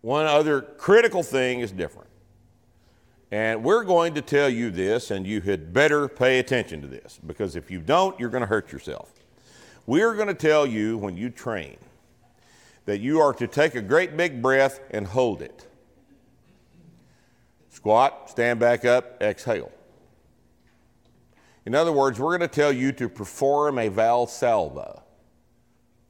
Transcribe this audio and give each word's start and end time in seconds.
one 0.00 0.26
other 0.26 0.60
critical 0.60 1.22
thing 1.22 1.60
is 1.60 1.72
different. 1.72 2.08
And 3.30 3.64
we're 3.64 3.84
going 3.84 4.14
to 4.14 4.22
tell 4.22 4.48
you 4.48 4.70
this, 4.70 5.10
and 5.10 5.26
you 5.26 5.40
had 5.40 5.72
better 5.72 6.08
pay 6.08 6.38
attention 6.38 6.80
to 6.82 6.86
this 6.86 7.18
because 7.26 7.56
if 7.56 7.70
you 7.70 7.80
don't, 7.80 8.18
you're 8.20 8.30
going 8.30 8.42
to 8.42 8.46
hurt 8.46 8.70
yourself. 8.70 9.12
We're 9.86 10.14
going 10.14 10.28
to 10.28 10.34
tell 10.34 10.66
you 10.66 10.96
when 10.96 11.16
you 11.16 11.30
train 11.30 11.76
that 12.84 13.00
you 13.00 13.20
are 13.20 13.32
to 13.34 13.46
take 13.46 13.74
a 13.74 13.82
great 13.82 14.16
big 14.16 14.40
breath 14.40 14.80
and 14.90 15.06
hold 15.06 15.42
it. 15.42 15.66
Squat, 17.68 18.30
stand 18.30 18.58
back 18.60 18.84
up, 18.84 19.20
exhale. 19.20 19.72
In 21.66 21.74
other 21.74 21.92
words, 21.92 22.20
we're 22.20 22.36
going 22.36 22.48
to 22.48 22.54
tell 22.54 22.72
you 22.72 22.92
to 22.92 23.08
perform 23.08 23.78
a 23.78 23.90
Valsalva. 23.90 25.02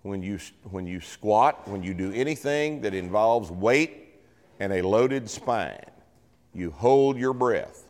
When 0.06 0.22
you, 0.22 0.38
when 0.70 0.86
you 0.86 1.00
squat, 1.00 1.66
when 1.66 1.82
you 1.82 1.92
do 1.92 2.12
anything 2.12 2.82
that 2.82 2.94
involves 2.94 3.50
weight 3.50 4.14
and 4.60 4.72
a 4.72 4.80
loaded 4.80 5.28
spine, 5.28 5.84
you 6.54 6.70
hold 6.70 7.18
your 7.18 7.32
breath. 7.32 7.82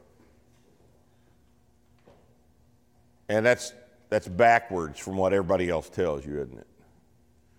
And 3.28 3.44
that's, 3.44 3.74
that's 4.08 4.26
backwards 4.26 4.98
from 4.98 5.18
what 5.18 5.34
everybody 5.34 5.68
else 5.68 5.90
tells 5.90 6.24
you, 6.24 6.40
isn't 6.40 6.58
it? 6.58 6.66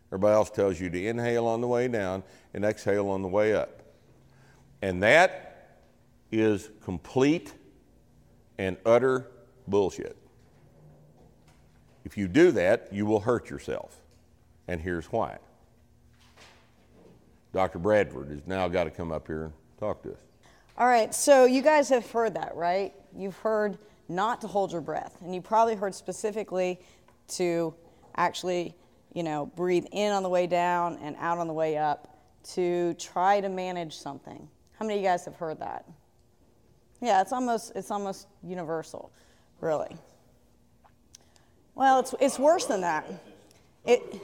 Everybody 0.07 0.33
else 0.33 0.49
tells 0.49 0.79
you 0.79 0.89
to 0.89 1.05
inhale 1.05 1.45
on 1.45 1.61
the 1.61 1.67
way 1.67 1.87
down 1.87 2.23
and 2.55 2.65
exhale 2.65 3.09
on 3.09 3.21
the 3.21 3.27
way 3.27 3.53
up. 3.53 3.83
And 4.81 5.03
that 5.03 5.83
is 6.31 6.67
complete 6.83 7.53
and 8.57 8.75
utter 8.87 9.27
bullshit. 9.67 10.17
If 12.05 12.17
you 12.17 12.27
do 12.27 12.51
that, 12.53 12.87
you 12.91 13.05
will 13.05 13.19
hurt 13.19 13.51
yourself. 13.51 14.01
And 14.67 14.81
here's 14.81 15.05
why. 15.07 15.37
Dr. 17.53 17.79
Bradford 17.79 18.29
has 18.29 18.41
now 18.45 18.67
got 18.67 18.83
to 18.83 18.91
come 18.91 19.11
up 19.11 19.27
here 19.27 19.45
and 19.45 19.53
talk 19.79 20.03
to 20.03 20.11
us. 20.11 20.17
All 20.77 20.87
right, 20.87 21.13
so 21.13 21.45
you 21.45 21.61
guys 21.61 21.89
have 21.89 22.09
heard 22.11 22.35
that, 22.35 22.55
right? 22.55 22.93
You've 23.15 23.37
heard 23.37 23.79
not 24.09 24.41
to 24.41 24.47
hold 24.47 24.71
your 24.71 24.81
breath, 24.81 25.17
and 25.21 25.33
you 25.33 25.41
probably 25.41 25.75
heard 25.75 25.95
specifically 25.95 26.79
to 27.29 27.73
actually, 28.15 28.75
you 29.13 29.23
know, 29.23 29.47
breathe 29.55 29.85
in 29.91 30.11
on 30.11 30.23
the 30.23 30.29
way 30.29 30.45
down 30.45 30.97
and 31.01 31.15
out 31.19 31.39
on 31.39 31.47
the 31.47 31.53
way 31.53 31.77
up 31.77 32.15
to 32.53 32.93
try 32.95 33.41
to 33.41 33.49
manage 33.49 33.95
something. 33.97 34.47
How 34.77 34.85
many 34.85 34.99
of 34.99 35.03
you 35.03 35.07
guys 35.07 35.25
have 35.25 35.35
heard 35.35 35.59
that? 35.59 35.85
Yeah, 37.01 37.21
it's 37.21 37.33
almost 37.33 37.73
it's 37.75 37.91
almost 37.91 38.27
universal, 38.43 39.11
really. 39.61 39.95
Well, 41.75 41.99
it's 41.99 42.15
it's 42.19 42.39
worse 42.39 42.65
than 42.65 42.81
that. 42.81 43.05
It 43.85 44.21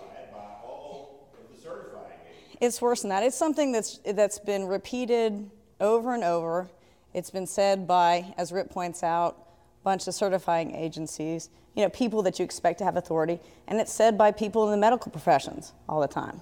it's 2.65 2.81
worse 2.81 3.01
than 3.01 3.09
that. 3.09 3.23
It's 3.23 3.35
something 3.35 3.71
that's 3.71 3.99
that's 4.05 4.39
been 4.39 4.65
repeated 4.65 5.49
over 5.79 6.13
and 6.13 6.23
over. 6.23 6.69
It's 7.13 7.29
been 7.29 7.45
said 7.45 7.87
by, 7.87 8.33
as 8.37 8.51
Rip 8.51 8.69
points 8.69 9.03
out, 9.03 9.37
a 9.37 9.83
bunch 9.83 10.07
of 10.07 10.13
certifying 10.15 10.73
agencies, 10.75 11.49
you 11.75 11.83
know, 11.83 11.89
people 11.89 12.23
that 12.23 12.39
you 12.39 12.45
expect 12.45 12.79
to 12.79 12.85
have 12.85 12.95
authority, 12.95 13.39
and 13.67 13.79
it's 13.79 13.91
said 13.91 14.17
by 14.17 14.31
people 14.31 14.65
in 14.65 14.71
the 14.71 14.77
medical 14.77 15.11
professions 15.11 15.73
all 15.87 16.01
the 16.01 16.07
time. 16.07 16.41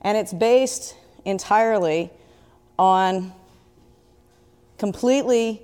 And 0.00 0.18
it's 0.18 0.32
based 0.32 0.96
entirely 1.24 2.10
on 2.78 3.32
completely 4.78 5.62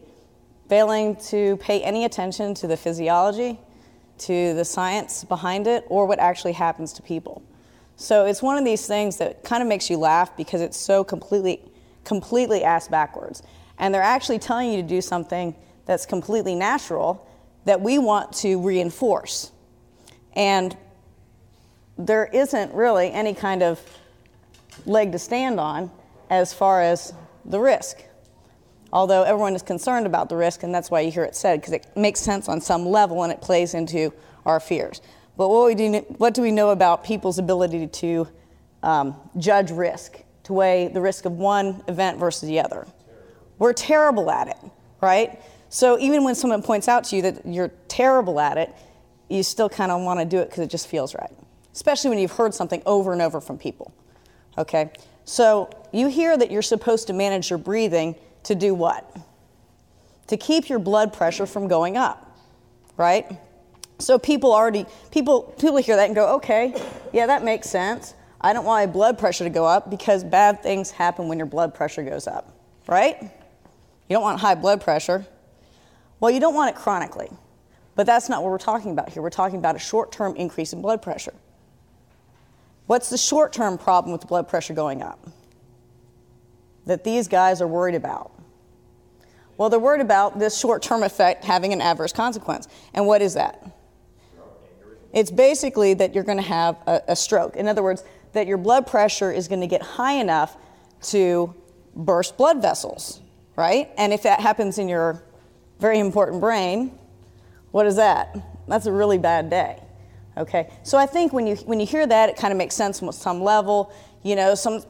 failing 0.69 1.17
to 1.17 1.57
pay 1.57 1.83
any 1.83 2.05
attention 2.05 2.55
to 2.55 2.67
the 2.67 2.77
physiology, 2.77 3.59
to 4.19 4.55
the 4.55 4.65
science 4.65 5.25
behind 5.25 5.67
it, 5.67 5.85
or 5.89 6.07
what 6.07 6.19
actually 6.21 6.53
happens 6.53 6.93
to 6.93 7.03
people. 7.03 7.43
So 8.01 8.25
it's 8.25 8.41
one 8.41 8.57
of 8.57 8.65
these 8.65 8.87
things 8.87 9.19
that 9.19 9.45
kind 9.45 9.63
of 9.63 9.69
makes 9.69 9.91
you 9.91 9.99
laugh 9.99 10.35
because 10.35 10.63
it's 10.63 10.79
so 10.79 11.05
completely 11.05 11.61
completely 12.03 12.65
ass 12.65 12.89
backwards. 12.89 13.43
And 13.79 13.95
they're 13.95 14.01
actually 14.01 14.39
telling 14.39 14.71
you 14.71 14.81
to 14.81 14.89
do 14.89 15.03
something 15.03 15.55
that's 15.85 16.07
completely 16.07 16.55
natural 16.55 17.29
that 17.67 17.83
we 17.83 17.99
want 17.99 18.33
to 18.37 18.59
reinforce. 18.59 19.53
And 20.35 20.75
there 21.99 22.25
isn't 22.33 22.73
really 22.73 23.13
any 23.13 23.35
kind 23.35 23.63
of 23.63 23.79
leg 24.87 25.13
to 25.13 25.19
stand 25.19 25.61
on 25.61 25.91
as 26.31 26.55
far 26.55 26.81
as 26.81 27.13
the 27.45 27.61
risk. 27.61 28.03
Although 28.95 29.25
everyone 29.25 29.55
is 29.55 29.63
concerned 29.63 30.07
about 30.07 30.31
the 30.31 30.37
risk, 30.37 30.63
and 30.63 30.75
that's 30.75 30.91
why 30.91 31.01
you 31.01 31.11
hear 31.11 31.25
it 31.25 31.37
said, 31.37 31.61
because 31.61 31.75
it 31.75 31.87
makes 31.95 32.21
sense 32.21 32.49
on 32.49 32.63
some 32.63 32.87
level 32.87 33.23
and 33.25 33.31
it 33.31 33.43
plays 33.43 33.75
into 33.75 34.15
our 34.47 34.59
fears. 34.59 35.03
But 35.37 35.49
what, 35.49 35.77
do, 35.77 35.93
what 36.19 36.35
do 36.35 36.43
we 36.43 36.51
know 36.51 36.71
about 36.71 37.05
people's 37.05 37.39
ability 37.39 37.87
to 37.87 38.29
um, 38.83 39.17
judge 39.39 39.71
risk? 39.71 40.23
to 40.51 40.55
weigh 40.55 40.89
the 40.89 41.01
risk 41.01 41.27
of 41.27 41.33
one 41.39 41.81
event 41.87 42.19
versus 42.19 42.49
the 42.49 42.59
other. 42.59 42.85
We're 43.61 43.73
terrible 43.73 44.33
at 44.33 44.49
it, 44.49 44.57
right? 45.01 45.41
So 45.69 45.97
even 46.01 46.25
when 46.25 46.35
someone 46.35 46.61
points 46.61 46.89
out 46.89 47.05
to 47.05 47.17
you 47.17 47.23
that 47.23 47.47
you're 47.47 47.71
terrible 47.87 48.41
at 48.41 48.59
it, 48.59 48.75
you 49.29 49.45
still 49.45 49.69
kind 49.69 49.93
of 49.93 50.03
want 50.03 50.19
to 50.19 50.27
do 50.27 50.39
it 50.41 50.47
because 50.47 50.65
it 50.65 50.69
just 50.69 50.89
feels 50.89 51.15
right, 51.15 51.31
especially 51.73 52.11
when 52.11 52.19
you've 52.19 52.33
heard 52.33 52.53
something 52.53 52.83
over 52.85 53.13
and 53.13 53.23
over 53.23 53.41
from 53.41 53.59
people. 53.59 53.95
Okay? 54.59 54.91
So 55.25 55.71
you 55.93 56.09
hear 56.09 56.37
that 56.37 56.51
you're 56.51 56.63
supposed 56.63 57.07
to 57.07 57.13
manage 57.13 57.49
your 57.49 57.59
breathing 57.61 58.17
to 58.43 58.57
do 58.57 58.75
what? 58.75 59.17
To 60.27 60.37
keep 60.37 60.69
your 60.69 60.81
blood 60.81 61.13
pressure 61.13 61.47
from 61.47 61.69
going 61.69 61.97
up, 61.97 62.37
right? 62.97 63.39
So 64.01 64.19
people 64.19 64.53
already 64.53 64.87
people 65.11 65.43
people 65.59 65.77
hear 65.77 65.97
that 65.97 66.07
and 66.07 66.15
go, 66.15 66.35
"Okay, 66.37 66.75
yeah, 67.13 67.27
that 67.27 67.45
makes 67.45 67.69
sense." 67.69 68.15
I 68.41 68.53
don't 68.53 68.65
want 68.65 68.87
my 68.89 68.93
blood 68.93 69.19
pressure 69.19 69.45
to 69.45 69.51
go 69.51 69.67
up 69.67 69.91
because 69.91 70.25
bad 70.25 70.63
things 70.63 70.91
happen 70.91 71.29
when 71.29 71.39
your 71.39 71.47
blood 71.47 71.75
pressure 71.75 72.03
goes 72.03 72.27
up, 72.27 72.49
right? 72.87 73.21
You 73.21 74.17
don't 74.17 74.23
want 74.23 74.41
high 74.41 74.55
blood 74.55 74.81
pressure. 74.81 75.27
Well, 76.21 76.31
you 76.31 76.41
don't 76.41 76.55
want 76.55 76.75
it 76.75 76.77
chronically, 76.77 77.29
but 77.95 78.07
that's 78.07 78.29
not 78.29 78.43
what 78.43 78.51
we're 78.51 78.59
talking 78.59 78.93
about 78.93 79.11
here. 79.11 79.23
We're 79.23 79.31
talking 79.31 79.59
about 79.59 79.77
a 79.77 79.79
short 79.79 80.11
term 80.11 80.35
increase 80.37 80.73
in 80.73 80.81
blood 80.81 81.03
pressure. 81.03 81.35
What's 82.87 83.11
the 83.11 83.19
short 83.19 83.53
term 83.53 83.79
problem 83.79 84.13
with 84.13 84.27
blood 84.27 84.49
pressure 84.49 84.75
going 84.75 85.03
up? 85.03 85.29
That 86.87 87.05
these 87.05 87.29
guys 87.29 87.61
are 87.61 87.69
worried 87.69 87.95
about. 87.95 88.33
Well, 89.57 89.69
they're 89.69 89.79
worried 89.79 90.01
about 90.01 90.39
this 90.39 90.59
short 90.59 90.83
term 90.83 91.03
effect 91.03 91.45
having 91.45 91.73
an 91.73 91.81
adverse 91.81 92.13
consequence. 92.13 92.67
And 92.95 93.07
what 93.07 93.21
is 93.23 93.35
that? 93.35 93.63
It's 95.13 95.31
basically 95.31 95.95
that 95.95 96.15
you're 96.15 96.25
going 96.25 96.39
to 96.39 96.45
have 96.45 96.77
a, 96.87 97.03
a 97.09 97.17
stroke. 97.17 97.57
In 97.57 97.69
other 97.69 97.83
words, 97.83 98.05
that 98.33 98.47
your 98.47 98.59
blood 98.59 98.87
pressure 98.87 99.33
is 99.33 99.49
going 99.49 99.61
to 99.61 99.67
get 99.67 99.83
high 99.83 100.15
enough 100.15 100.57
to 101.03 101.55
burst 101.97 102.37
blood 102.37 102.63
vessels, 102.63 103.21
right? 103.57 103.91
And 103.97 104.13
if 104.13 104.23
that 104.23 104.41
happens 104.41 104.79
in 104.79 104.89
your 104.89 105.23
very 105.81 105.99
important 105.99 106.41
brain, 106.41 106.99
what 107.73 107.87
is 107.87 107.97
that? 107.97 108.37
That's 108.69 108.87
a 108.87 108.93
really 108.93 109.19
bad 109.19 109.51
day. 109.51 109.83
Okay, 110.37 110.71
so 110.85 110.97
I 110.97 111.07
think 111.07 111.33
when 111.33 111.47
you 111.47 111.57
when 111.57 111.81
you 111.81 111.87
hear 111.87 112.07
that, 112.07 112.29
it 112.29 112.37
kind 112.37 112.53
of 112.53 112.59
makes 112.59 112.75
sense 112.75 113.03
on 113.03 113.13
some 113.13 113.43
level. 113.43 113.93
You 114.23 114.37
know, 114.37 114.55
some 114.55 114.85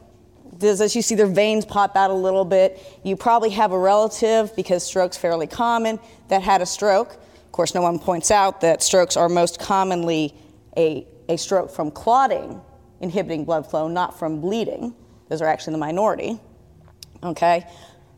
as 0.63 0.95
you 0.95 1.03
see 1.03 1.15
their 1.15 1.27
veins 1.27 1.65
pop 1.65 1.97
out 1.97 2.11
a 2.11 2.15
little 2.15 2.45
bit. 2.45 3.01
You 3.03 3.17
probably 3.17 3.51
have 3.51 3.73
a 3.73 3.79
relative 3.79 4.55
because 4.55 4.85
stroke's 4.85 5.17
fairly 5.17 5.47
common 5.47 5.99
that 6.29 6.43
had 6.43 6.61
a 6.61 6.67
stroke. 6.67 7.17
Of 7.51 7.53
course, 7.53 7.75
no 7.75 7.83
one 7.83 7.99
points 7.99 8.31
out 8.31 8.61
that 8.61 8.81
strokes 8.81 9.17
are 9.17 9.29
most 9.29 9.59
commonly 9.59 10.33
a, 10.77 11.05
a 11.29 11.37
stroke 11.37 11.73
from 11.73 11.91
clotting 11.91 12.63
inhibiting 13.01 13.45
blood 13.45 13.69
flow, 13.69 13.89
not 13.89 14.17
from 14.17 14.41
bleeding. 14.41 14.95
Those 15.29 15.43
are 15.43 15.49
actually 15.49 15.73
the 15.73 15.79
minority. 15.79 16.39
Okay? 17.25 17.67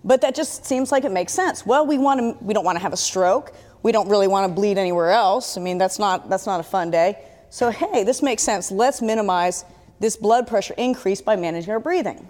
But 0.05 0.21
that 0.21 0.35
just 0.35 0.67
seems 0.67 0.93
like 0.93 1.05
it 1.05 1.13
makes 1.13 1.33
sense. 1.33 1.65
Well, 1.65 1.87
we 1.87 1.97
want 1.97 2.21
to 2.21 2.45
we 2.45 2.53
don't 2.53 2.65
want 2.65 2.77
to 2.77 2.83
have 2.83 2.93
a 2.93 2.97
stroke. 2.97 3.55
We 3.83 3.91
don't 3.91 4.11
really 4.11 4.29
want 4.29 4.51
to 4.51 4.55
bleed 4.55 4.77
anywhere 4.77 5.13
else. 5.13 5.57
I 5.57 5.63
mean, 5.63 5.79
that's 5.79 5.99
not 5.99 6.29
that's 6.29 6.47
not 6.47 6.61
a 6.61 6.65
fun 6.65 6.91
day. 6.91 7.19
So, 7.49 7.71
hey, 7.71 8.05
this 8.05 8.23
makes 8.23 8.43
sense. 8.43 8.71
Let's 8.71 9.01
minimize 9.01 9.65
this 9.99 10.17
blood 10.17 10.47
pressure 10.47 10.75
increase 10.77 11.23
by 11.23 11.37
managing 11.37 11.73
our 11.73 11.81
breathing. 11.81 12.29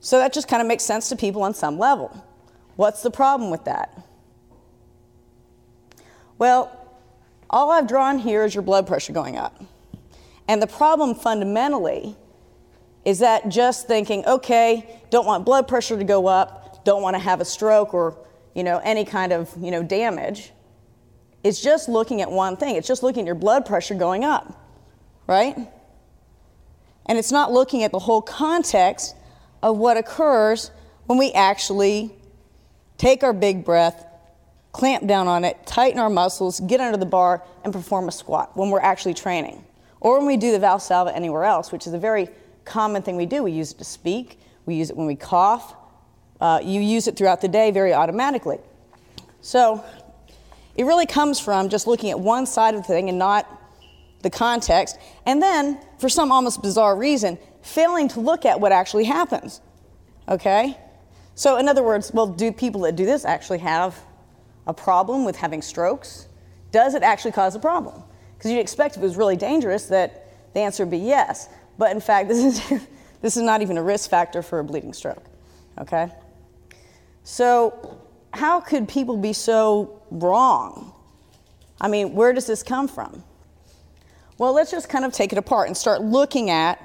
So 0.00 0.18
that 0.18 0.32
just 0.32 0.48
kind 0.48 0.62
of 0.62 0.68
makes 0.68 0.84
sense 0.84 1.08
to 1.08 1.16
people 1.16 1.42
on 1.42 1.52
some 1.52 1.78
level. 1.78 2.24
What's 2.76 3.02
the 3.02 3.10
problem 3.10 3.50
with 3.50 3.64
that? 3.64 4.07
Well, 6.38 6.72
all 7.50 7.70
I've 7.70 7.86
drawn 7.86 8.18
here 8.18 8.44
is 8.44 8.54
your 8.54 8.62
blood 8.62 8.86
pressure 8.86 9.12
going 9.12 9.36
up. 9.36 9.62
And 10.46 10.62
the 10.62 10.66
problem 10.66 11.14
fundamentally 11.14 12.16
is 13.04 13.18
that 13.20 13.48
just 13.48 13.86
thinking, 13.86 14.24
okay, 14.26 15.00
don't 15.10 15.26
want 15.26 15.44
blood 15.44 15.68
pressure 15.68 15.96
to 15.96 16.04
go 16.04 16.26
up, 16.26 16.84
don't 16.84 17.02
want 17.02 17.14
to 17.14 17.20
have 17.20 17.40
a 17.40 17.44
stroke 17.44 17.92
or, 17.92 18.16
you 18.54 18.62
know, 18.62 18.78
any 18.84 19.04
kind 19.04 19.32
of, 19.32 19.52
you 19.58 19.70
know, 19.70 19.82
damage. 19.82 20.52
It's 21.44 21.60
just 21.60 21.88
looking 21.88 22.20
at 22.22 22.30
one 22.30 22.56
thing. 22.56 22.76
It's 22.76 22.88
just 22.88 23.02
looking 23.02 23.22
at 23.22 23.26
your 23.26 23.34
blood 23.34 23.66
pressure 23.66 23.94
going 23.94 24.24
up, 24.24 24.58
right? 25.26 25.56
And 27.06 27.18
it's 27.18 27.32
not 27.32 27.52
looking 27.52 27.82
at 27.82 27.92
the 27.92 27.98
whole 27.98 28.22
context 28.22 29.16
of 29.62 29.78
what 29.78 29.96
occurs 29.96 30.70
when 31.06 31.18
we 31.18 31.32
actually 31.32 32.10
take 32.98 33.22
our 33.22 33.32
big 33.32 33.64
breath, 33.64 34.04
clamp 34.72 35.06
down 35.06 35.26
on 35.26 35.44
it, 35.44 35.56
tighten 35.66 35.98
our 35.98 36.10
muscles, 36.10 36.60
get 36.60 36.80
under 36.80 36.96
the 36.96 37.06
bar, 37.06 37.42
and 37.64 37.72
perform 37.72 38.08
a 38.08 38.12
squat 38.12 38.56
when 38.56 38.70
we're 38.70 38.80
actually 38.80 39.14
training. 39.14 39.64
Or 40.00 40.18
when 40.18 40.26
we 40.26 40.36
do 40.36 40.52
the 40.52 40.58
Valsalva 40.58 41.14
anywhere 41.14 41.44
else, 41.44 41.72
which 41.72 41.86
is 41.86 41.92
a 41.92 41.98
very 41.98 42.28
common 42.64 43.02
thing 43.02 43.16
we 43.16 43.26
do. 43.26 43.42
We 43.42 43.52
use 43.52 43.72
it 43.72 43.78
to 43.78 43.84
speak, 43.84 44.38
we 44.66 44.74
use 44.74 44.90
it 44.90 44.96
when 44.96 45.06
we 45.06 45.16
cough. 45.16 45.74
Uh, 46.40 46.60
you 46.62 46.80
use 46.80 47.08
it 47.08 47.16
throughout 47.16 47.40
the 47.40 47.48
day 47.48 47.70
very 47.72 47.92
automatically. 47.92 48.58
So 49.40 49.84
it 50.76 50.84
really 50.84 51.06
comes 51.06 51.40
from 51.40 51.68
just 51.68 51.86
looking 51.86 52.10
at 52.10 52.20
one 52.20 52.46
side 52.46 52.74
of 52.74 52.82
the 52.82 52.86
thing 52.86 53.08
and 53.08 53.18
not 53.18 53.46
the 54.22 54.30
context. 54.30 54.98
And 55.26 55.42
then, 55.42 55.80
for 55.98 56.08
some 56.08 56.30
almost 56.30 56.62
bizarre 56.62 56.96
reason, 56.96 57.38
failing 57.62 58.08
to 58.08 58.20
look 58.20 58.44
at 58.44 58.60
what 58.60 58.70
actually 58.70 59.04
happens. 59.04 59.60
Okay? 60.28 60.76
So, 61.34 61.56
in 61.56 61.68
other 61.68 61.82
words, 61.82 62.12
well, 62.12 62.26
do 62.26 62.52
people 62.52 62.82
that 62.82 62.96
do 62.96 63.04
this 63.04 63.24
actually 63.24 63.58
have 63.58 63.98
a 64.68 64.74
problem 64.74 65.24
with 65.24 65.34
having 65.34 65.62
strokes? 65.62 66.28
Does 66.70 66.94
it 66.94 67.02
actually 67.02 67.32
cause 67.32 67.56
a 67.56 67.58
problem? 67.58 68.02
Because 68.36 68.52
you'd 68.52 68.60
expect 68.60 68.96
if 68.96 69.02
it 69.02 69.06
was 69.06 69.16
really 69.16 69.36
dangerous 69.36 69.86
that 69.86 70.52
the 70.54 70.60
answer 70.60 70.84
would 70.84 70.90
be 70.90 70.98
yes. 70.98 71.48
But 71.78 71.90
in 71.90 72.00
fact, 72.00 72.28
this 72.28 72.38
is, 72.38 72.86
this 73.22 73.36
is 73.36 73.42
not 73.42 73.62
even 73.62 73.78
a 73.78 73.82
risk 73.82 74.08
factor 74.10 74.42
for 74.42 74.60
a 74.60 74.64
bleeding 74.64 74.92
stroke. 74.92 75.24
Okay? 75.78 76.12
So, 77.24 77.98
how 78.34 78.60
could 78.60 78.88
people 78.88 79.16
be 79.16 79.32
so 79.32 80.02
wrong? 80.10 80.92
I 81.80 81.88
mean, 81.88 82.14
where 82.14 82.32
does 82.32 82.46
this 82.46 82.62
come 82.62 82.88
from? 82.88 83.24
Well, 84.36 84.52
let's 84.52 84.70
just 84.70 84.88
kind 84.88 85.04
of 85.04 85.12
take 85.12 85.32
it 85.32 85.38
apart 85.38 85.66
and 85.66 85.76
start 85.76 86.02
looking 86.02 86.50
at, 86.50 86.80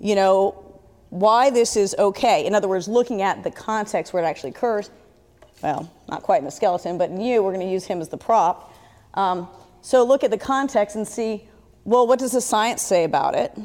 you 0.00 0.14
know, 0.14 0.62
why 1.10 1.50
this 1.50 1.76
is 1.76 1.94
okay. 1.98 2.46
In 2.46 2.54
other 2.54 2.66
words, 2.66 2.88
looking 2.88 3.22
at 3.22 3.44
the 3.44 3.50
context 3.50 4.12
where 4.12 4.22
it 4.22 4.26
actually 4.26 4.50
occurs. 4.50 4.90
Well, 5.62 5.90
not 6.08 6.22
quite 6.22 6.38
in 6.38 6.44
the 6.44 6.50
skeleton, 6.50 6.98
but 6.98 7.10
in 7.10 7.20
you, 7.20 7.42
we're 7.42 7.52
going 7.52 7.66
to 7.66 7.72
use 7.72 7.84
him 7.84 8.00
as 8.00 8.08
the 8.08 8.16
prop. 8.16 8.72
Um, 9.14 9.48
so 9.82 10.04
look 10.04 10.24
at 10.24 10.30
the 10.30 10.38
context 10.38 10.96
and 10.96 11.06
see, 11.06 11.48
well, 11.84 12.06
what 12.06 12.18
does 12.18 12.32
the 12.32 12.40
science 12.40 12.82
say 12.82 13.04
about 13.04 13.34
it, 13.34 13.56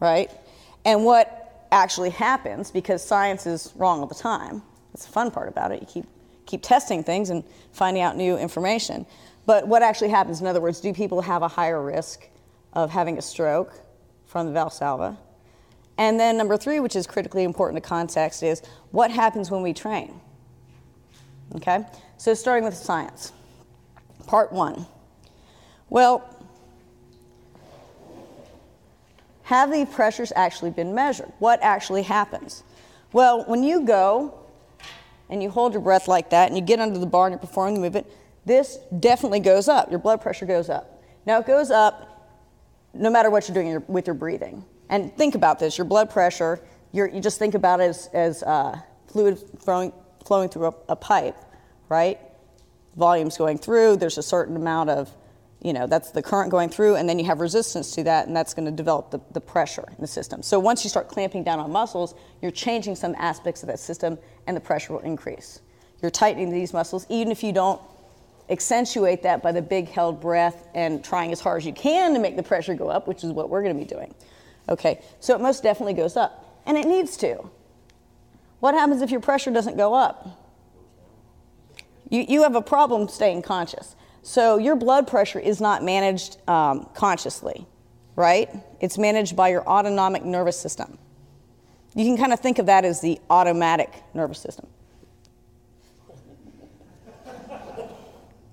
right? 0.00 0.30
And 0.84 1.04
what 1.04 1.66
actually 1.70 2.10
happens, 2.10 2.70
because 2.70 3.04
science 3.04 3.46
is 3.46 3.72
wrong 3.76 4.00
all 4.00 4.06
the 4.06 4.14
time. 4.14 4.62
That's 4.92 5.06
the 5.06 5.12
fun 5.12 5.30
part 5.30 5.48
about 5.48 5.72
it. 5.72 5.80
You 5.80 5.86
keep, 5.86 6.04
keep 6.46 6.62
testing 6.62 7.02
things 7.02 7.30
and 7.30 7.44
finding 7.72 8.02
out 8.02 8.16
new 8.16 8.36
information. 8.36 9.06
But 9.46 9.66
what 9.66 9.82
actually 9.82 10.10
happens, 10.10 10.40
in 10.40 10.46
other 10.46 10.60
words, 10.60 10.80
do 10.80 10.92
people 10.92 11.20
have 11.22 11.42
a 11.42 11.48
higher 11.48 11.82
risk 11.82 12.28
of 12.72 12.90
having 12.90 13.18
a 13.18 13.22
stroke 13.22 13.72
from 14.26 14.52
the 14.52 14.58
Valsalva? 14.58 15.16
And 15.98 16.18
then 16.18 16.36
number 16.36 16.56
three, 16.56 16.80
which 16.80 16.96
is 16.96 17.06
critically 17.06 17.44
important 17.44 17.82
to 17.82 17.88
context, 17.88 18.42
is 18.42 18.62
what 18.90 19.10
happens 19.10 19.50
when 19.50 19.62
we 19.62 19.72
train? 19.72 20.20
Okay? 21.56 21.84
So 22.16 22.34
starting 22.34 22.64
with 22.64 22.74
science. 22.74 23.32
Part 24.26 24.52
one. 24.52 24.86
Well, 25.90 26.28
have 29.42 29.70
the 29.70 29.84
pressures 29.84 30.32
actually 30.34 30.70
been 30.70 30.94
measured? 30.94 31.32
What 31.38 31.60
actually 31.62 32.02
happens? 32.02 32.62
Well, 33.12 33.44
when 33.44 33.62
you 33.62 33.84
go 33.84 34.38
and 35.28 35.42
you 35.42 35.50
hold 35.50 35.72
your 35.72 35.82
breath 35.82 36.08
like 36.08 36.30
that 36.30 36.48
and 36.48 36.56
you 36.56 36.62
get 36.64 36.78
under 36.78 36.98
the 36.98 37.06
bar 37.06 37.26
and 37.26 37.32
you're 37.32 37.38
performing 37.40 37.74
the 37.74 37.80
movement, 37.80 38.06
this 38.46 38.78
definitely 38.98 39.40
goes 39.40 39.68
up. 39.68 39.90
Your 39.90 39.98
blood 39.98 40.20
pressure 40.20 40.46
goes 40.46 40.70
up. 40.70 41.02
Now, 41.26 41.38
it 41.40 41.46
goes 41.46 41.70
up 41.70 42.40
no 42.94 43.10
matter 43.10 43.30
what 43.30 43.48
you're 43.48 43.54
doing 43.54 43.82
with 43.88 44.06
your 44.06 44.14
breathing. 44.14 44.64
And 44.88 45.14
think 45.16 45.34
about 45.34 45.58
this 45.58 45.78
your 45.78 45.84
blood 45.84 46.10
pressure, 46.10 46.60
you 46.92 47.20
just 47.20 47.38
think 47.38 47.54
about 47.54 47.80
it 47.80 47.84
as, 47.84 48.08
as 48.12 48.42
uh, 48.42 48.78
fluid 49.06 49.38
flowing, 49.58 49.92
flowing 50.24 50.48
through 50.48 50.66
a, 50.66 50.74
a 50.90 50.96
pipe, 50.96 51.36
right? 51.88 52.18
Volume's 52.96 53.36
going 53.36 53.58
through, 53.58 53.96
there's 53.96 54.18
a 54.18 54.22
certain 54.22 54.56
amount 54.56 54.90
of, 54.90 55.10
you 55.62 55.72
know, 55.72 55.86
that's 55.86 56.10
the 56.10 56.22
current 56.22 56.50
going 56.50 56.68
through, 56.68 56.96
and 56.96 57.08
then 57.08 57.18
you 57.18 57.24
have 57.24 57.40
resistance 57.40 57.92
to 57.92 58.02
that, 58.02 58.26
and 58.26 58.36
that's 58.36 58.52
going 58.52 58.66
to 58.66 58.72
develop 58.72 59.10
the, 59.10 59.20
the 59.30 59.40
pressure 59.40 59.84
in 59.88 60.00
the 60.00 60.06
system. 60.06 60.42
So 60.42 60.58
once 60.58 60.82
you 60.82 60.90
start 60.90 61.08
clamping 61.08 61.44
down 61.44 61.60
on 61.60 61.70
muscles, 61.70 62.14
you're 62.40 62.50
changing 62.50 62.96
some 62.96 63.14
aspects 63.16 63.62
of 63.62 63.68
that 63.68 63.78
system, 63.78 64.18
and 64.46 64.56
the 64.56 64.60
pressure 64.60 64.92
will 64.92 65.00
increase. 65.00 65.60
You're 66.00 66.10
tightening 66.10 66.50
these 66.50 66.72
muscles, 66.72 67.06
even 67.08 67.30
if 67.30 67.44
you 67.44 67.52
don't 67.52 67.80
accentuate 68.50 69.22
that 69.22 69.40
by 69.40 69.52
the 69.52 69.62
big 69.62 69.88
held 69.88 70.20
breath 70.20 70.66
and 70.74 71.02
trying 71.02 71.30
as 71.30 71.40
hard 71.40 71.62
as 71.62 71.66
you 71.66 71.72
can 71.72 72.12
to 72.12 72.18
make 72.18 72.36
the 72.36 72.42
pressure 72.42 72.74
go 72.74 72.88
up, 72.88 73.06
which 73.06 73.22
is 73.22 73.30
what 73.30 73.48
we're 73.48 73.62
going 73.62 73.74
to 73.74 73.80
be 73.80 73.88
doing. 73.88 74.12
Okay, 74.68 75.00
so 75.20 75.34
it 75.34 75.40
most 75.40 75.62
definitely 75.62 75.94
goes 75.94 76.16
up, 76.16 76.60
and 76.66 76.76
it 76.76 76.86
needs 76.86 77.16
to. 77.18 77.38
What 78.62 78.74
happens 78.74 79.02
if 79.02 79.10
your 79.10 79.18
pressure 79.18 79.50
doesn't 79.50 79.76
go 79.76 79.92
up? 79.92 80.38
You, 82.08 82.24
you 82.28 82.42
have 82.44 82.54
a 82.54 82.62
problem 82.62 83.08
staying 83.08 83.42
conscious. 83.42 83.96
So 84.22 84.56
your 84.56 84.76
blood 84.76 85.08
pressure 85.08 85.40
is 85.40 85.60
not 85.60 85.82
managed 85.82 86.36
um, 86.48 86.88
consciously, 86.94 87.66
right? 88.14 88.48
It's 88.80 88.98
managed 88.98 89.34
by 89.34 89.48
your 89.48 89.66
autonomic 89.66 90.24
nervous 90.24 90.56
system. 90.56 90.96
You 91.96 92.04
can 92.04 92.16
kind 92.16 92.32
of 92.32 92.38
think 92.38 92.60
of 92.60 92.66
that 92.66 92.84
as 92.84 93.00
the 93.00 93.20
automatic 93.30 93.92
nervous 94.14 94.38
system. 94.38 94.68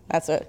That's 0.07 0.29
a 0.29 0.43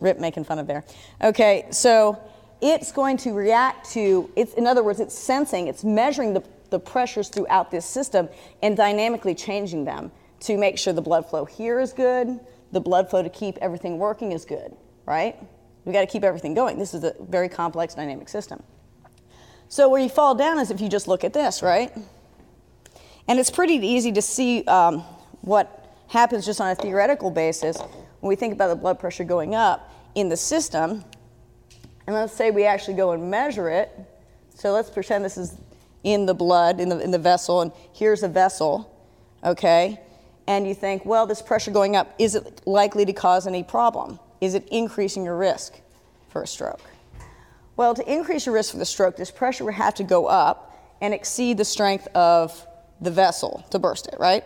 rip 0.00 0.18
making 0.18 0.42
fun 0.42 0.58
of 0.58 0.66
there. 0.66 0.82
Okay, 1.22 1.66
so 1.70 2.20
it's 2.60 2.90
going 2.90 3.18
to 3.18 3.34
react 3.34 3.88
to, 3.92 4.32
it's, 4.34 4.54
in 4.54 4.66
other 4.66 4.82
words, 4.82 4.98
it's 4.98 5.16
sensing, 5.16 5.68
it's 5.68 5.84
measuring 5.84 6.34
the, 6.34 6.42
the 6.70 6.78
pressures 6.78 7.28
throughout 7.28 7.70
this 7.70 7.84
system 7.84 8.28
and 8.62 8.76
dynamically 8.76 9.34
changing 9.34 9.84
them 9.84 10.10
to 10.40 10.56
make 10.56 10.78
sure 10.78 10.92
the 10.92 11.02
blood 11.02 11.28
flow 11.28 11.44
here 11.44 11.80
is 11.80 11.92
good, 11.92 12.40
the 12.72 12.80
blood 12.80 13.08
flow 13.08 13.22
to 13.22 13.30
keep 13.30 13.56
everything 13.58 13.98
working 13.98 14.32
is 14.32 14.44
good, 14.44 14.74
right? 15.06 15.36
We 15.84 15.92
got 15.92 16.00
to 16.00 16.06
keep 16.06 16.24
everything 16.24 16.54
going. 16.54 16.78
This 16.78 16.94
is 16.94 17.04
a 17.04 17.14
very 17.20 17.48
complex 17.48 17.94
dynamic 17.94 18.28
system. 18.28 18.62
So 19.68 19.88
where 19.88 20.00
you 20.00 20.08
fall 20.08 20.34
down 20.34 20.58
is 20.58 20.70
if 20.70 20.80
you 20.80 20.88
just 20.88 21.08
look 21.08 21.24
at 21.24 21.32
this, 21.32 21.62
right? 21.62 21.92
And 23.28 23.38
it's 23.38 23.50
pretty 23.50 23.74
easy 23.74 24.12
to 24.12 24.22
see 24.22 24.64
um, 24.64 24.98
what 25.40 25.96
happens 26.08 26.44
just 26.44 26.60
on 26.60 26.70
a 26.70 26.74
theoretical 26.74 27.30
basis 27.30 27.78
when 28.20 28.28
we 28.28 28.36
think 28.36 28.52
about 28.52 28.68
the 28.68 28.76
blood 28.76 28.98
pressure 29.00 29.24
going 29.24 29.54
up 29.54 29.92
in 30.14 30.28
the 30.28 30.36
system 30.36 31.04
and 32.06 32.14
let's 32.14 32.32
say 32.32 32.50
we 32.50 32.64
actually 32.64 32.94
go 32.94 33.12
and 33.12 33.30
measure 33.30 33.68
it. 33.68 33.90
So 34.54 34.72
let's 34.72 34.88
pretend 34.88 35.24
this 35.24 35.36
is 35.36 35.56
in 36.06 36.24
the 36.24 36.34
blood, 36.34 36.80
in 36.80 36.88
the, 36.88 37.00
in 37.00 37.10
the 37.10 37.18
vessel, 37.18 37.60
and 37.60 37.72
here's 37.92 38.22
a 38.22 38.28
vessel, 38.28 38.96
okay? 39.42 40.00
And 40.46 40.64
you 40.66 40.72
think, 40.72 41.04
well, 41.04 41.26
this 41.26 41.42
pressure 41.42 41.72
going 41.72 41.96
up, 41.96 42.14
is 42.16 42.36
it 42.36 42.62
likely 42.64 43.04
to 43.04 43.12
cause 43.12 43.44
any 43.48 43.64
problem? 43.64 44.20
Is 44.40 44.54
it 44.54 44.68
increasing 44.68 45.24
your 45.24 45.36
risk 45.36 45.80
for 46.28 46.44
a 46.44 46.46
stroke? 46.46 46.80
Well, 47.76 47.92
to 47.92 48.08
increase 48.10 48.46
your 48.46 48.54
risk 48.54 48.70
for 48.70 48.78
the 48.78 48.86
stroke, 48.86 49.16
this 49.16 49.32
pressure 49.32 49.64
would 49.64 49.74
have 49.74 49.94
to 49.96 50.04
go 50.04 50.26
up 50.26 50.80
and 51.00 51.12
exceed 51.12 51.58
the 51.58 51.64
strength 51.64 52.06
of 52.14 52.64
the 53.00 53.10
vessel 53.10 53.66
to 53.70 53.80
burst 53.80 54.06
it, 54.06 54.14
right? 54.20 54.44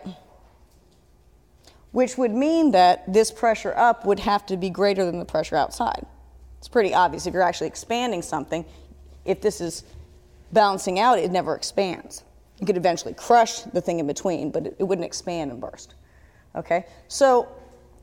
Which 1.91 2.17
would 2.17 2.31
mean 2.31 2.71
that 2.71 3.13
this 3.13 3.29
pressure 3.29 3.77
up 3.77 4.03
would 4.03 4.19
have 4.19 4.47
to 4.47 4.57
be 4.57 4.71
greater 4.71 5.05
than 5.05 5.19
the 5.19 5.25
pressure 5.25 5.57
outside. 5.57 6.07
It's 6.57 6.67
pretty 6.67 6.95
obvious 6.95 7.27
if 7.27 7.35
you're 7.35 7.43
actually 7.43 7.67
expanding 7.67 8.23
something, 8.23 8.65
if 9.25 9.41
this 9.41 9.61
is 9.61 9.83
balancing 10.53 10.99
out, 10.99 11.19
it 11.19 11.31
never 11.31 11.55
expands. 11.55 12.23
You 12.59 12.65
could 12.65 12.77
eventually 12.77 13.13
crush 13.13 13.61
the 13.61 13.81
thing 13.81 13.99
in 13.99 14.07
between, 14.07 14.51
but 14.51 14.67
it, 14.67 14.75
it 14.79 14.83
wouldn't 14.83 15.05
expand 15.05 15.51
and 15.51 15.59
burst. 15.59 15.95
Okay? 16.55 16.85
So 17.07 17.47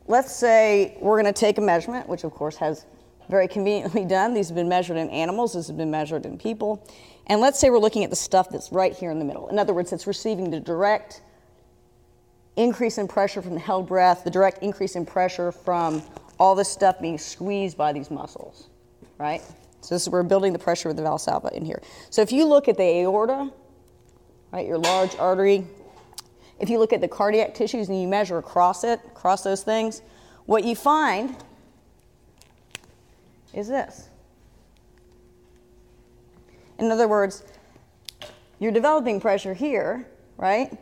let's 0.07 0.33
say 0.33 0.97
we're 1.01 1.21
going 1.21 1.33
to 1.33 1.39
take 1.39 1.59
a 1.59 1.61
measurement, 1.61 2.09
which 2.09 2.25
of 2.25 2.33
course 2.33 2.57
has 2.57 2.87
very 3.29 3.47
conveniently 3.47 4.05
done. 4.07 4.35
These 4.35 4.49
have 4.49 4.57
been 4.57 4.69
measured 4.69 4.97
in 4.97 5.09
animals, 5.11 5.55
this 5.55 5.69
has 5.69 5.77
been 5.77 5.91
measured 5.91 6.27
in 6.27 6.39
people. 6.39 6.87
And 7.27 7.41
let's 7.41 7.59
say 7.59 7.71
we're 7.71 7.79
looking 7.79 8.05
at 8.05 8.11
the 8.11 8.17
stuff 8.17 8.49
that's 8.51 8.73
right 8.73 8.95
here 8.95 9.11
in 9.11 9.19
the 9.19 9.25
middle. 9.25 9.49
In 9.49 9.59
other 9.59 9.75
words, 9.75 9.93
it's 9.93 10.07
receiving 10.07 10.51
the 10.51 10.61
direct 10.61 11.21
increase 12.57 12.99
in 12.99 13.07
pressure 13.07 13.43
from 13.43 13.55
the 13.55 13.61
held 13.61 13.87
breath, 13.87 14.25
the 14.25 14.31
direct 14.31 14.63
increase 14.63 14.97
in 14.97 15.05
pressure 15.07 15.53
from 15.53 16.03
all 16.39 16.55
this 16.55 16.69
stuff 16.69 17.01
being 17.01 17.19
squeezed 17.19 17.77
by 17.77 17.93
these 17.93 18.11
muscles, 18.11 18.69
right? 19.19 19.43
So 19.81 19.95
this 19.95 20.03
is 20.03 20.09
we're 20.09 20.23
building 20.23 20.53
the 20.53 20.59
pressure 20.59 20.89
with 20.89 20.97
the 20.97 21.03
valsalva 21.03 21.53
in 21.53 21.65
here. 21.65 21.81
So 22.11 22.23
if 22.23 22.33
you 22.33 22.47
look 22.47 22.69
at 22.69 22.77
the 22.77 23.01
aorta, 23.01 23.51
right, 24.53 24.67
your 24.67 24.79
large 24.79 25.17
artery, 25.17 25.67
if 26.59 26.69
you 26.69 26.79
look 26.79 26.93
at 26.93 27.01
the 27.01 27.09
cardiac 27.09 27.55
tissues 27.55 27.89
and 27.89 28.01
you 28.01 28.09
measure 28.09 28.39
across 28.39 28.85
it, 28.85 29.01
across 29.07 29.43
those 29.43 29.63
things, 29.63 30.03
what 30.47 30.65
you 30.65 30.75
find 30.75 31.37
is 33.55 33.69
this. 33.69 34.09
In 36.79 36.91
other 36.91 37.09
words, 37.09 37.45
you're 38.59 38.73
developing 38.73 39.21
pressure 39.21 39.55
here, 39.55 40.09
right? 40.37 40.77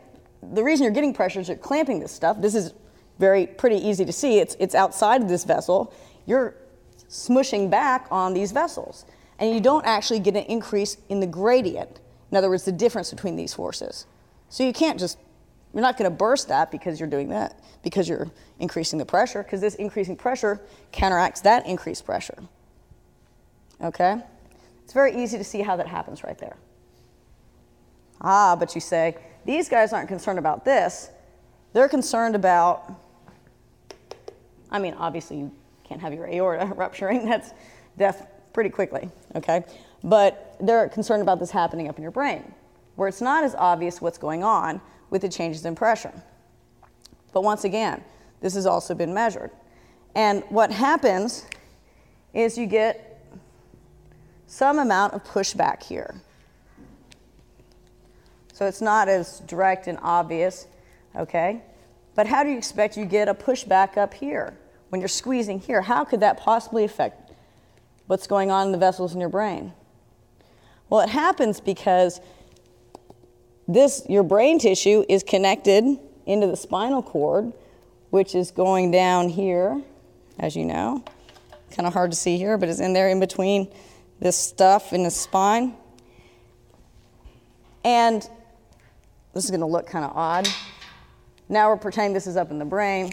The 0.53 0.63
reason 0.63 0.83
you're 0.83 0.93
getting 0.93 1.13
pressure 1.13 1.39
is 1.39 1.47
you're 1.47 1.57
clamping 1.57 1.99
this 1.99 2.11
stuff. 2.11 2.39
This 2.39 2.55
is 2.55 2.73
very 3.19 3.47
pretty 3.47 3.77
easy 3.77 4.05
to 4.05 4.13
see. 4.13 4.39
It's, 4.39 4.55
it's 4.59 4.75
outside 4.75 5.21
of 5.21 5.29
this 5.29 5.43
vessel. 5.43 5.93
You're 6.25 6.55
smushing 7.09 7.69
back 7.69 8.07
on 8.11 8.33
these 8.33 8.51
vessels. 8.51 9.05
And 9.39 9.53
you 9.53 9.61
don't 9.61 9.85
actually 9.85 10.19
get 10.19 10.35
an 10.35 10.43
increase 10.43 10.97
in 11.09 11.19
the 11.19 11.27
gradient. 11.27 11.99
In 12.31 12.37
other 12.37 12.49
words, 12.49 12.65
the 12.65 12.71
difference 12.71 13.11
between 13.11 13.35
these 13.35 13.53
forces. 13.53 14.05
So 14.49 14.63
you 14.63 14.73
can't 14.73 14.99
just, 14.99 15.17
you're 15.73 15.81
not 15.81 15.97
going 15.97 16.09
to 16.09 16.15
burst 16.15 16.47
that 16.47 16.71
because 16.71 16.99
you're 16.99 17.09
doing 17.09 17.29
that, 17.29 17.59
because 17.83 18.09
you're 18.09 18.31
increasing 18.59 18.99
the 18.99 19.05
pressure, 19.05 19.43
because 19.43 19.61
this 19.61 19.75
increasing 19.75 20.15
pressure 20.15 20.61
counteracts 20.91 21.41
that 21.41 21.65
increased 21.67 22.05
pressure. 22.05 22.37
Okay? 23.81 24.21
It's 24.83 24.93
very 24.93 25.21
easy 25.21 25.37
to 25.37 25.43
see 25.43 25.61
how 25.61 25.75
that 25.75 25.87
happens 25.87 26.23
right 26.23 26.37
there. 26.37 26.57
Ah, 28.21 28.55
but 28.55 28.73
you 28.73 28.81
say, 28.81 29.17
These 29.45 29.69
guys 29.69 29.93
aren't 29.93 30.07
concerned 30.07 30.39
about 30.39 30.65
this. 30.65 31.09
They're 31.73 31.89
concerned 31.89 32.35
about, 32.35 32.91
I 34.71 34.79
mean, 34.79 34.93
obviously 34.95 35.37
you 35.37 35.51
can't 35.87 36.01
have 36.01 36.13
your 36.13 36.27
aorta 36.27 36.65
rupturing. 36.75 37.25
That's 37.25 37.53
death 37.97 38.27
pretty 38.53 38.69
quickly, 38.69 39.09
okay? 39.35 39.63
But 40.03 40.55
they're 40.59 40.89
concerned 40.89 41.21
about 41.21 41.39
this 41.39 41.51
happening 41.51 41.87
up 41.87 41.97
in 41.97 42.01
your 42.01 42.11
brain, 42.11 42.53
where 42.95 43.07
it's 43.07 43.21
not 43.21 43.43
as 43.43 43.55
obvious 43.55 44.01
what's 44.01 44.17
going 44.17 44.43
on 44.43 44.81
with 45.09 45.21
the 45.21 45.29
changes 45.29 45.65
in 45.65 45.75
pressure. 45.75 46.13
But 47.33 47.43
once 47.43 47.63
again, 47.63 48.03
this 48.41 48.55
has 48.55 48.65
also 48.65 48.93
been 48.93 49.13
measured. 49.13 49.51
And 50.15 50.43
what 50.49 50.71
happens 50.71 51.45
is 52.33 52.57
you 52.57 52.65
get 52.65 53.21
some 54.47 54.79
amount 54.79 55.13
of 55.13 55.23
pushback 55.23 55.83
here. 55.83 56.15
So 58.53 58.65
it's 58.65 58.81
not 58.81 59.07
as 59.07 59.39
direct 59.41 59.87
and 59.87 59.99
obvious, 60.01 60.67
okay? 61.15 61.61
But 62.15 62.25
how 62.25 62.43
do 62.43 62.49
you 62.49 62.57
expect 62.57 62.97
you 62.97 63.05
get 63.05 63.27
a 63.27 63.33
pushback 63.35 63.97
up 63.97 64.13
here 64.13 64.57
when 64.89 65.01
you're 65.01 65.07
squeezing 65.07 65.59
here? 65.59 65.81
How 65.81 66.03
could 66.03 66.19
that 66.21 66.37
possibly 66.37 66.83
affect 66.83 67.31
what's 68.07 68.27
going 68.27 68.51
on 68.51 68.67
in 68.67 68.71
the 68.71 68.77
vessels 68.77 69.13
in 69.13 69.19
your 69.19 69.29
brain? 69.29 69.73
Well, 70.89 71.01
it 71.01 71.09
happens 71.09 71.59
because 71.59 72.21
this 73.67 74.03
your 74.07 74.23
brain 74.23 74.59
tissue 74.59 75.03
is 75.09 75.23
connected 75.23 75.83
into 76.25 76.47
the 76.47 76.55
spinal 76.55 77.01
cord, 77.01 77.51
which 78.09 78.35
is 78.35 78.51
going 78.51 78.91
down 78.91 79.29
here, 79.29 79.81
as 80.39 80.55
you 80.55 80.65
know. 80.65 81.03
Kind 81.71 81.85
of 81.85 81.93
hard 81.93 82.11
to 82.11 82.17
see 82.17 82.37
here, 82.37 82.57
but 82.57 82.69
it's 82.69 82.79
in 82.79 82.93
there 82.93 83.09
in 83.09 83.19
between 83.19 83.67
this 84.19 84.37
stuff 84.37 84.93
in 84.93 85.03
the 85.03 85.11
spine. 85.11 85.75
And 87.83 88.27
this 89.33 89.43
is 89.43 89.51
going 89.51 89.61
to 89.61 89.67
look 89.67 89.87
kind 89.87 90.05
of 90.05 90.11
odd. 90.15 90.47
Now 91.49 91.69
we're 91.69 91.77
pretending 91.77 92.13
this 92.13 92.27
is 92.27 92.37
up 92.37 92.51
in 92.51 92.59
the 92.59 92.65
brain. 92.65 93.11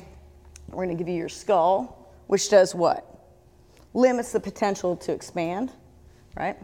We're 0.74 0.84
going 0.84 0.96
to 0.96 1.00
give 1.00 1.08
you 1.08 1.18
your 1.18 1.28
skull, 1.28 2.10
which 2.26 2.50
does 2.50 2.74
what? 2.74 3.06
Limits 3.92 4.32
the 4.32 4.40
potential 4.40 4.96
to 4.96 5.12
expand, 5.12 5.70
right? 6.36 6.56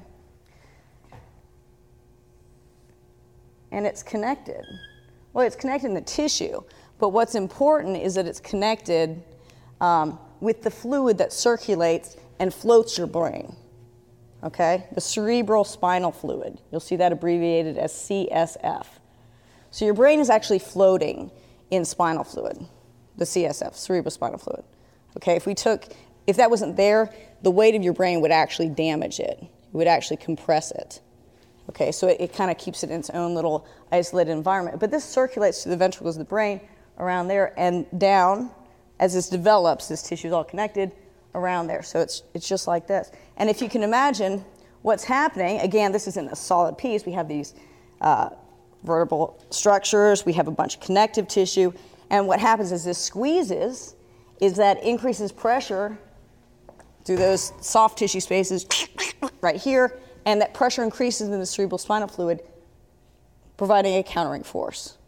And 3.70 3.86
it's 3.86 4.02
connected. 4.02 4.64
Well, 5.32 5.46
it's 5.46 5.56
connected 5.56 5.88
in 5.88 5.94
the 5.94 6.00
tissue, 6.00 6.62
but 6.98 7.10
what's 7.10 7.34
important 7.34 7.96
is 7.96 8.14
that 8.16 8.26
it's 8.26 8.40
connected 8.40 9.22
um, 9.80 10.18
with 10.40 10.62
the 10.62 10.70
fluid 10.70 11.18
that 11.18 11.32
circulates 11.32 12.16
and 12.38 12.52
floats 12.52 12.98
your 12.98 13.06
brain. 13.06 13.54
Okay? 14.42 14.86
The 14.92 15.00
cerebral 15.00 15.64
spinal 15.64 16.10
fluid. 16.10 16.58
You'll 16.72 16.80
see 16.80 16.96
that 16.96 17.12
abbreviated 17.12 17.78
as 17.78 17.92
CSF. 17.92 18.86
So 19.70 19.84
your 19.84 19.94
brain 19.94 20.18
is 20.18 20.30
actually 20.30 20.58
floating 20.58 21.30
in 21.70 21.84
spinal 21.84 22.24
fluid, 22.24 22.58
the 23.16 23.24
CSF, 23.24 23.72
cerebrospinal 23.72 24.40
fluid. 24.40 24.64
Okay, 25.16 25.36
if 25.36 25.46
we 25.46 25.54
took, 25.54 25.86
if 26.26 26.36
that 26.36 26.50
wasn't 26.50 26.76
there, 26.76 27.12
the 27.42 27.50
weight 27.50 27.74
of 27.74 27.82
your 27.82 27.92
brain 27.92 28.20
would 28.20 28.30
actually 28.30 28.68
damage 28.68 29.20
it. 29.20 29.38
It 29.42 29.48
would 29.72 29.86
actually 29.86 30.18
compress 30.18 30.70
it. 30.70 31.00
Okay, 31.68 31.92
so 31.92 32.08
it, 32.08 32.20
it 32.20 32.32
kind 32.32 32.50
of 32.50 32.58
keeps 32.58 32.82
it 32.82 32.90
in 32.90 32.98
its 32.98 33.10
own 33.10 33.34
little 33.34 33.66
isolated 33.92 34.32
environment. 34.32 34.80
But 34.80 34.90
this 34.90 35.04
circulates 35.04 35.62
to 35.62 35.68
the 35.68 35.76
ventricles 35.76 36.16
of 36.16 36.20
the 36.20 36.28
brain 36.28 36.60
around 36.98 37.28
there 37.28 37.52
and 37.58 37.86
down. 37.98 38.50
As 38.98 39.14
this 39.14 39.28
develops, 39.28 39.88
this 39.88 40.02
tissue 40.02 40.28
is 40.28 40.32
all 40.32 40.44
connected 40.44 40.92
around 41.34 41.68
there. 41.68 41.82
So 41.82 42.00
it's, 42.00 42.22
it's 42.34 42.48
just 42.48 42.66
like 42.66 42.86
this. 42.86 43.10
And 43.36 43.48
if 43.48 43.62
you 43.62 43.68
can 43.68 43.82
imagine 43.82 44.44
what's 44.82 45.04
happening, 45.04 45.60
again, 45.60 45.92
this 45.92 46.06
isn't 46.08 46.28
a 46.28 46.36
solid 46.36 46.76
piece. 46.76 47.06
We 47.06 47.12
have 47.12 47.28
these 47.28 47.54
uh, 48.00 48.30
vertebral 48.82 49.42
structures, 49.50 50.24
we 50.24 50.32
have 50.34 50.48
a 50.48 50.52
bunch 50.52 50.76
of 50.76 50.80
connective 50.80 51.28
tissue, 51.28 51.72
and 52.10 52.26
what 52.26 52.40
happens 52.40 52.72
is 52.72 52.84
this 52.84 52.98
squeezes, 52.98 53.94
is 54.40 54.56
that 54.56 54.82
increases 54.82 55.30
pressure 55.32 55.98
through 57.04 57.16
those 57.16 57.52
soft 57.60 57.98
tissue 57.98 58.20
spaces 58.20 58.66
right 59.40 59.56
here, 59.56 59.98
and 60.26 60.40
that 60.40 60.52
pressure 60.52 60.82
increases 60.82 61.28
in 61.28 61.38
the 61.38 61.46
cerebral 61.46 61.78
spinal 61.78 62.08
fluid, 62.08 62.42
providing 63.56 63.96
a 63.96 64.02
countering 64.02 64.42
force. 64.42 64.98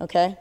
Okay? 0.00 0.36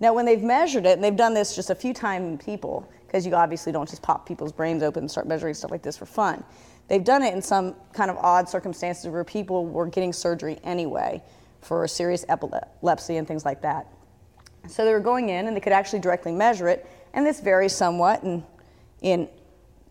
Now, 0.00 0.12
when 0.12 0.26
they've 0.26 0.42
measured 0.42 0.84
it, 0.84 0.92
and 0.92 1.02
they've 1.02 1.16
done 1.16 1.32
this 1.32 1.54
just 1.54 1.70
a 1.70 1.74
few 1.74 1.94
times 1.94 2.26
in 2.26 2.38
people, 2.38 2.90
because 3.06 3.24
you 3.24 3.34
obviously 3.34 3.72
don't 3.72 3.88
just 3.88 4.02
pop 4.02 4.26
people's 4.26 4.52
brains 4.52 4.82
open 4.82 5.04
and 5.04 5.10
start 5.10 5.26
measuring 5.26 5.54
stuff 5.54 5.70
like 5.70 5.82
this 5.82 5.96
for 5.96 6.06
fun. 6.06 6.44
They've 6.88 7.02
done 7.02 7.22
it 7.22 7.34
in 7.34 7.40
some 7.40 7.74
kind 7.92 8.10
of 8.10 8.16
odd 8.18 8.48
circumstances 8.48 9.08
where 9.08 9.24
people 9.24 9.66
were 9.66 9.86
getting 9.86 10.12
surgery 10.12 10.58
anyway 10.64 11.22
for 11.60 11.86
serious 11.88 12.24
epilepsy 12.28 13.16
and 13.16 13.26
things 13.26 13.44
like 13.44 13.62
that. 13.62 13.86
So 14.68 14.84
they 14.84 14.92
were 14.92 15.00
going 15.00 15.28
in 15.28 15.46
and 15.46 15.56
they 15.56 15.60
could 15.60 15.72
actually 15.72 16.00
directly 16.00 16.32
measure 16.32 16.68
it, 16.68 16.86
and 17.14 17.26
this 17.26 17.40
varies 17.40 17.74
somewhat 17.74 18.22
in, 18.22 18.44
in 19.00 19.28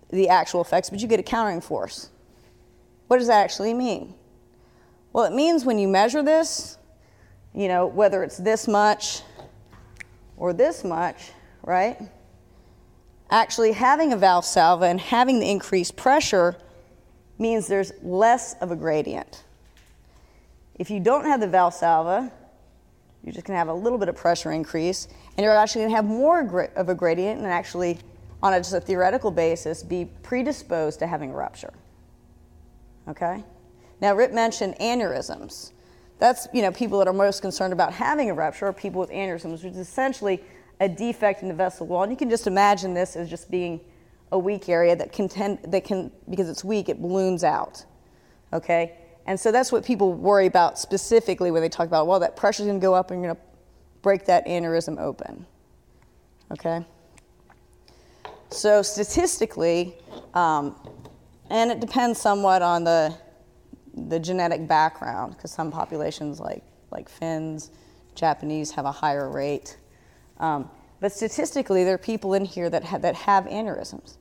the 0.10 0.30
actual 0.30 0.62
effects, 0.62 0.90
but 0.90 1.00
you 1.00 1.08
get 1.08 1.20
a 1.20 1.24
countering 1.24 1.62
force. 1.62 2.10
What 3.08 3.18
does 3.18 3.28
that 3.28 3.44
actually 3.44 3.74
mean? 3.74 4.14
Well, 5.14 5.26
it 5.26 5.34
means 5.34 5.66
when 5.66 5.80
you 5.80 5.88
measure 5.88 6.24
this, 6.24 6.78
you 7.54 7.68
know, 7.68 7.88
whether 7.88 8.24
it's 8.24 8.38
this 8.38 8.68
much 8.68 9.22
or 10.38 10.54
this 10.54 10.84
much, 10.84 11.32
right? 11.64 11.98
Actually, 13.30 13.72
having 13.72 14.14
a 14.14 14.18
valve 14.18 14.44
Valsalva 14.44 14.90
and 14.90 15.00
having 15.00 15.40
the 15.40 15.50
increased 15.50 15.96
pressure 15.96 16.56
means 17.38 17.68
there's 17.68 17.92
less 18.04 18.56
of 18.62 18.72
a 18.72 18.76
gradient. 18.76 19.44
If 20.76 20.90
you 20.90 21.00
don't 21.00 21.26
have 21.26 21.40
the 21.40 21.48
valve 21.48 21.74
Valsalva, 21.74 22.32
you're 23.26 23.34
just 23.34 23.48
going 23.48 23.56
to 23.56 23.58
have 23.58 23.70
a 23.70 23.74
little 23.74 23.98
bit 23.98 24.08
of 24.08 24.16
pressure 24.16 24.52
increase, 24.52 25.08
and 25.36 25.44
you're 25.44 25.56
actually 25.56 25.82
going 25.82 25.90
to 25.90 25.96
have 25.96 26.06
more 26.06 26.70
of 26.76 26.90
a 26.90 26.96
gradient 26.96 27.40
and 27.40 27.48
actually, 27.48 27.98
on 28.44 28.54
a, 28.54 28.60
just 28.60 28.74
a 28.74 28.80
theoretical 28.80 29.32
basis, 29.32 29.82
be 29.82 30.06
predisposed 30.22 31.00
to 31.00 31.08
having 31.08 31.32
a 31.32 31.34
rupture. 31.34 31.74
Okay? 33.08 33.44
Now, 34.00 34.14
Rip 34.14 34.32
mentioned 34.32 34.76
aneurysms. 34.80 35.72
That's, 36.20 36.48
you 36.54 36.62
know, 36.62 36.72
people 36.72 37.00
that 37.00 37.08
are 37.08 37.14
most 37.14 37.42
concerned 37.42 37.74
about 37.74 37.94
having 37.94 38.30
a 38.30 38.34
rupture 38.34 38.68
are 38.68 38.74
people 38.74 39.02
with 39.02 39.10
aneurysms, 39.10 39.64
which 39.64 39.74
is 39.74 39.78
essentially 39.78 40.44
a 40.80 40.88
defect 40.88 41.42
in 41.42 41.48
the 41.48 41.54
vessel 41.56 41.88
wall. 41.88 42.04
And 42.04 42.12
you 42.12 42.18
can 42.18 42.30
just 42.30 42.46
imagine 42.46 42.94
this 42.94 43.16
as 43.16 43.28
just 43.28 43.50
being 43.50 43.80
a 44.32 44.38
weak 44.38 44.70
area 44.70 44.96
that 44.96 45.12
can 45.12 45.28
tend, 45.28 45.60
that 45.64 45.84
can, 45.84 46.12
because 46.30 46.48
it's 46.48 46.64
weak, 46.64 46.90
it 46.90 47.02
balloons 47.02 47.44
out. 47.44 47.84
Okay? 48.54 48.98
And 49.26 49.40
so 49.40 49.52
that's 49.52 49.72
what 49.72 49.84
people 49.84 50.14
worry 50.14 50.46
about 50.46 50.78
specifically 50.78 51.52
when 51.52 51.62
they 51.62 51.70
talk 51.70 51.88
about, 51.88 52.06
well, 52.08 52.20
that 52.20 52.36
pressure's 52.36 52.68
going 52.68 52.80
to 52.80 52.84
go 52.84 52.94
up 52.94 53.12
and 53.12 53.22
you're 53.22 53.34
going 53.34 53.42
to 53.42 54.02
break 54.02 54.26
that 54.26 54.46
aneurysm 54.46 55.00
open. 55.00 55.46
Okay? 56.52 56.86
So 58.52 58.84
statistically, 58.84 59.96
um, 60.36 60.76
and 61.50 61.72
it 61.72 61.80
depends 61.80 62.22
somewhat 62.22 62.62
on 62.62 62.84
the, 62.84 63.16
the 63.96 64.20
genetic 64.20 64.68
background, 64.68 65.36
because 65.36 65.52
some 65.52 65.72
populations 65.72 66.40
like, 66.40 66.64
like 66.92 67.10
Finns, 67.10 67.72
Japanese 68.14 68.72
have 68.72 68.86
a 68.86 68.92
higher 68.92 69.30
rate. 69.30 69.78
Um, 70.40 70.70
but 71.00 71.12
statistically, 71.12 71.84
there 71.84 71.96
are 71.96 71.98
people 71.98 72.36
in 72.36 72.46
here 72.46 72.70
that, 72.70 72.84
ha- 72.84 73.00
that 73.00 73.16
have 73.16 73.46
aneurysms. 73.46 74.18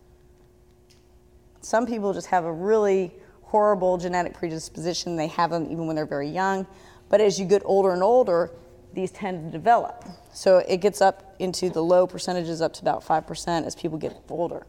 Some 1.61 1.87
people 1.87 2.13
just 2.13 2.27
have 2.29 2.45
a 2.45 2.53
really 2.53 3.13
horrible 3.55 3.97
genetic 3.97 4.35
predisposition. 4.35 5.15
They 5.15 5.29
have 5.29 5.51
them 5.51 5.67
even 5.71 5.87
when 5.87 5.95
they're 5.95 6.05
very 6.05 6.29
young. 6.29 6.67
But 7.09 7.21
as 7.21 7.39
you 7.39 7.47
get 7.47 7.63
older 7.65 7.93
and 7.93 8.03
older, 8.03 8.51
these 8.95 9.13
tend 9.13 9.45
to 9.45 9.57
develop. 9.57 10.05
So 10.33 10.59
it 10.59 10.79
gets 10.79 11.01
up 11.01 11.37
into 11.39 11.71
the 11.71 11.81
low 11.81 12.05
percentages, 12.05 12.61
up 12.61 12.73
to 12.73 12.83
about 12.83 13.05
5% 13.07 13.65
as 13.65 13.77
people 13.77 13.97
get 13.97 14.13
older. 14.29 14.67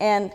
And 0.00 0.32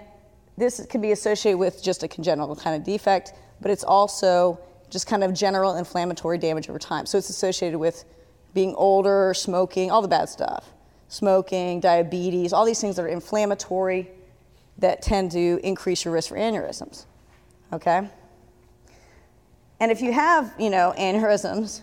this 0.56 0.86
can 0.86 1.02
be 1.02 1.14
associated 1.14 1.58
with 1.58 1.82
just 1.82 2.04
a 2.04 2.08
congenital 2.08 2.56
kind 2.56 2.76
of 2.76 2.84
defect, 2.84 3.34
but 3.60 3.72
it's 3.72 3.84
also 3.84 4.60
just 4.92 5.08
kind 5.08 5.24
of 5.24 5.34
general 5.34 5.76
inflammatory 5.76 6.38
damage 6.38 6.70
over 6.70 6.78
time. 6.78 7.08
So 7.08 7.18
it's 7.18 7.32
associated 7.32 7.80
with 7.80 8.06
being 8.54 8.76
older, 8.76 9.34
smoking, 9.34 9.90
all 9.90 10.04
the 10.04 10.08
bad 10.08 10.30
stuff. 10.30 10.70
Smoking, 11.08 11.80
diabetes, 11.80 12.54
all 12.54 12.66
these 12.66 12.80
things 12.80 12.98
that 12.98 13.02
are 13.02 13.08
inflammatory 13.08 14.12
that 14.78 15.02
tend 15.02 15.32
to 15.32 15.60
increase 15.64 16.06
your 16.06 16.14
risk 16.14 16.30
for 16.30 16.38
aneurysms. 16.38 17.08
Okay? 17.72 18.08
And 19.80 19.92
if 19.92 20.02
you 20.02 20.12
have, 20.12 20.54
you 20.60 20.70
know, 20.70 20.94
aneurysms, 20.98 21.82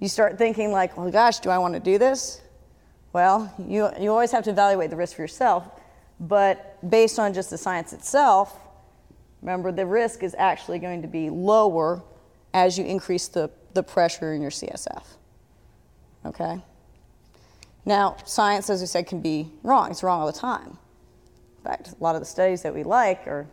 you 0.00 0.08
start 0.08 0.38
thinking 0.38 0.72
like, 0.72 0.96
well, 0.96 1.10
gosh, 1.10 1.38
do 1.38 1.50
I 1.50 1.58
want 1.58 1.74
to 1.74 1.80
do 1.80 1.98
this? 1.98 2.40
Well, 3.12 3.52
you, 3.58 3.88
you 3.98 4.10
always 4.10 4.30
have 4.32 4.44
to 4.44 4.50
evaluate 4.50 4.90
the 4.90 4.96
risk 4.96 5.16
for 5.16 5.22
yourself, 5.22 5.68
but 6.20 6.78
based 6.90 7.18
on 7.18 7.32
just 7.32 7.50
the 7.50 7.58
science 7.58 7.92
itself, 7.92 8.58
remember 9.40 9.72
the 9.72 9.86
risk 9.86 10.22
is 10.22 10.34
actually 10.36 10.78
going 10.78 11.02
to 11.02 11.08
be 11.08 11.30
lower 11.30 12.02
as 12.52 12.78
you 12.78 12.84
increase 12.84 13.28
the, 13.28 13.50
the 13.74 13.82
pressure 13.82 14.34
in 14.34 14.42
your 14.42 14.50
CSF. 14.50 15.04
Okay? 16.26 16.60
Now, 17.84 18.16
science, 18.24 18.68
as 18.68 18.80
we 18.80 18.86
said, 18.86 19.06
can 19.06 19.20
be 19.20 19.48
wrong. 19.62 19.90
It's 19.90 20.02
wrong 20.02 20.20
all 20.20 20.26
the 20.26 20.38
time. 20.38 20.76
In 21.58 21.64
fact, 21.64 21.94
a 21.98 22.02
lot 22.02 22.16
of 22.16 22.20
the 22.20 22.26
studies 22.26 22.62
that 22.62 22.74
we 22.74 22.82
like 22.82 23.26
or 23.26 23.46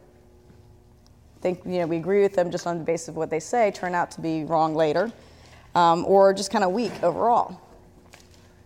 think, 1.43 1.61
you 1.65 1.79
know, 1.79 1.87
we 1.87 1.97
agree 1.97 2.23
with 2.23 2.33
them 2.33 2.49
just 2.49 2.65
on 2.65 2.79
the 2.79 2.83
basis 2.83 3.09
of 3.09 3.15
what 3.15 3.29
they 3.29 3.39
say 3.39 3.69
turn 3.71 3.93
out 3.93 4.09
to 4.11 4.21
be 4.21 4.45
wrong 4.45 4.73
later. 4.73 5.11
um, 5.75 6.05
or 6.05 6.33
just 6.33 6.51
kind 6.51 6.63
of 6.63 6.71
weak 6.71 6.91
overall. 7.03 7.59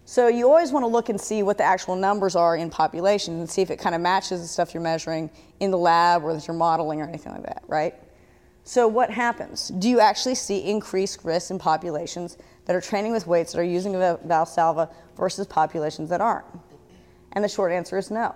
So 0.05 0.27
you 0.27 0.47
always 0.47 0.71
want 0.71 0.83
to 0.83 0.87
look 0.87 1.09
and 1.09 1.19
see 1.19 1.43
what 1.43 1.57
the 1.57 1.65
actual 1.65 1.95
numbers 1.95 2.35
are 2.35 2.55
in 2.55 2.69
populations 2.69 3.39
and 3.39 3.49
see 3.49 3.61
if 3.61 3.69
it 3.69 3.77
kind 3.77 3.93
of 3.93 3.99
matches 3.99 4.41
the 4.41 4.47
stuff 4.47 4.73
you're 4.73 4.83
measuring 4.83 5.29
in 5.59 5.69
the 5.69 5.77
lab 5.77 6.23
or 6.23 6.33
that 6.33 6.47
you're 6.47 6.55
modeling 6.55 7.01
or 7.01 7.07
anything 7.07 7.33
like 7.33 7.43
that, 7.43 7.63
right? 7.67 7.93
So 8.63 8.87
what 8.87 9.09
happens? 9.09 9.69
Do 9.69 9.89
you 9.89 9.99
actually 9.99 10.35
see 10.35 10.59
increased 10.59 11.23
risk 11.23 11.51
in 11.51 11.59
populations 11.59 12.37
that 12.65 12.75
are 12.75 12.81
training 12.81 13.11
with 13.11 13.27
weights 13.27 13.53
that 13.53 13.59
are 13.59 13.63
using 13.63 13.95
a 13.95 14.19
Valsalva 14.25 14.91
versus 15.15 15.47
populations 15.47 16.09
that 16.09 16.21
aren't? 16.21 16.45
And 17.33 17.43
the 17.43 17.49
short 17.49 17.71
answer 17.71 17.97
is 17.97 18.09
no. 18.11 18.35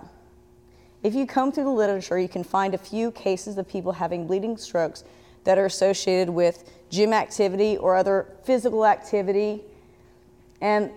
If 1.02 1.14
you 1.14 1.26
comb 1.26 1.50
through 1.50 1.64
the 1.64 1.70
literature, 1.70 2.18
you 2.18 2.28
can 2.28 2.44
find 2.44 2.74
a 2.74 2.78
few 2.78 3.10
cases 3.10 3.58
of 3.58 3.68
people 3.68 3.92
having 3.92 4.26
bleeding 4.26 4.56
strokes 4.56 5.02
that 5.44 5.58
are 5.58 5.66
associated 5.66 6.30
with 6.30 6.70
gym 6.90 7.12
activity 7.12 7.76
or 7.76 7.96
other 7.96 8.26
physical 8.44 8.86
activity. 8.86 9.62
And 10.60 10.90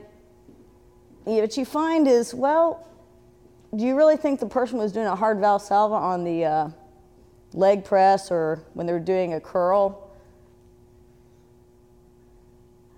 what 1.24 1.58
you 1.58 1.66
find 1.66 2.08
is, 2.08 2.34
well, 2.34 2.88
do 3.76 3.84
you 3.84 3.96
really 3.96 4.16
think 4.16 4.40
the 4.40 4.46
person 4.46 4.78
was 4.78 4.92
doing 4.92 5.08
a 5.08 5.16
hard 5.16 5.40
valsalva 5.40 6.00
on 6.00 6.24
the 6.24 6.46
uh, 6.46 6.70
leg 7.54 7.84
press 7.84 8.30
or 8.30 8.62
when 8.74 8.86
they 8.86 8.94
were 8.94 9.00
doing 9.00 9.34
a 9.34 9.40
curl? 9.40 10.02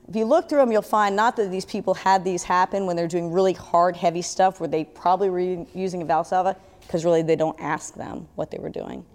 If 0.09 0.15
you 0.15 0.25
look 0.25 0.49
through 0.49 0.59
them, 0.59 0.71
you'll 0.71 0.81
find 0.81 1.15
not 1.15 1.35
that 1.37 1.51
these 1.51 1.65
people 1.65 1.93
had 1.93 2.23
these 2.23 2.43
happen 2.43 2.85
when 2.85 2.95
they're 2.95 3.07
doing 3.07 3.31
really 3.31 3.53
hard, 3.53 3.95
heavy 3.95 4.21
stuff 4.21 4.59
where 4.59 4.69
they 4.69 4.83
probably 4.85 5.29
were 5.29 5.65
using 5.73 6.01
a 6.01 6.05
valsalva, 6.05 6.55
because 6.81 7.05
really 7.05 7.21
they 7.21 7.35
don't 7.35 7.59
ask 7.59 7.93
them 7.95 8.27
what 8.35 8.51
they 8.51 8.57
were 8.57 8.69
doing, 8.69 9.05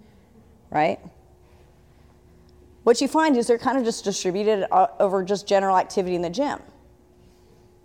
right? 0.69 0.99
What 2.83 2.99
you 2.99 3.07
find 3.07 3.37
is 3.37 3.47
they're 3.47 3.57
kind 3.57 3.77
of 3.77 3.83
just 3.83 4.03
distributed 4.03 4.67
uh, 4.71 4.87
over 4.99 5.23
just 5.23 5.47
general 5.47 5.77
activity 5.77 6.15
in 6.15 6.21
the 6.21 6.29
gym. 6.29 6.59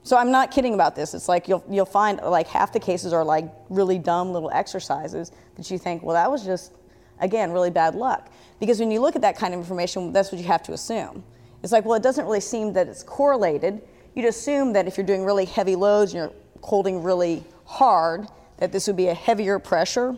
So 0.03 0.17
I'm 0.17 0.31
not 0.31 0.51
kidding 0.51 0.75
about 0.75 0.97
this. 0.97 1.15
It's 1.15 1.29
like 1.29 1.49
you'll, 1.49 1.65
you'll 1.69 1.85
find 1.85 2.21
like 2.21 2.49
half 2.49 2.73
the 2.73 2.81
cases 2.81 3.13
are 3.13 3.25
like 3.25 3.45
really 3.69 3.99
dumb 3.99 4.33
little 4.33 4.51
exercises 4.51 5.33
that 5.57 5.71
you 5.71 5.79
think, 5.79 6.03
well, 6.03 6.15
that 6.15 6.31
was 6.31 6.45
just, 6.45 6.73
again, 7.21 7.53
really 7.53 7.71
bad 7.71 7.95
luck. 7.95 8.33
Because 8.59 8.81
when 8.81 8.91
you 8.91 9.01
look 9.01 9.17
at 9.17 9.23
that 9.23 9.37
kind 9.37 9.55
of 9.55 9.61
information, 9.61 10.13
that's 10.13 10.33
what 10.33 10.41
you 10.41 10.47
have 10.47 10.63
to 10.65 10.73
assume. 10.73 11.23
It's 11.63 11.73
like, 11.73 11.85
well, 11.85 11.95
it 11.95 12.03
doesn't 12.03 12.25
really 12.25 12.41
seem 12.41 12.73
that 12.73 12.89
it's 12.89 13.03
correlated. 13.03 13.83
You'd 14.15 14.27
assume 14.27 14.73
that 14.73 14.87
if 14.87 14.97
you're 14.97 15.07
doing 15.07 15.25
really 15.25 15.45
heavy 15.45 15.77
loads 15.77 16.15
and 16.15 16.23
you're 16.23 16.33
holding 16.63 17.03
really 17.03 17.45
hard, 17.65 18.27
that 18.59 18.73
this 18.73 18.87
would 18.87 18.97
be 18.97 19.09
a 19.09 19.15
heavier 19.15 19.59
pressure 19.59 20.17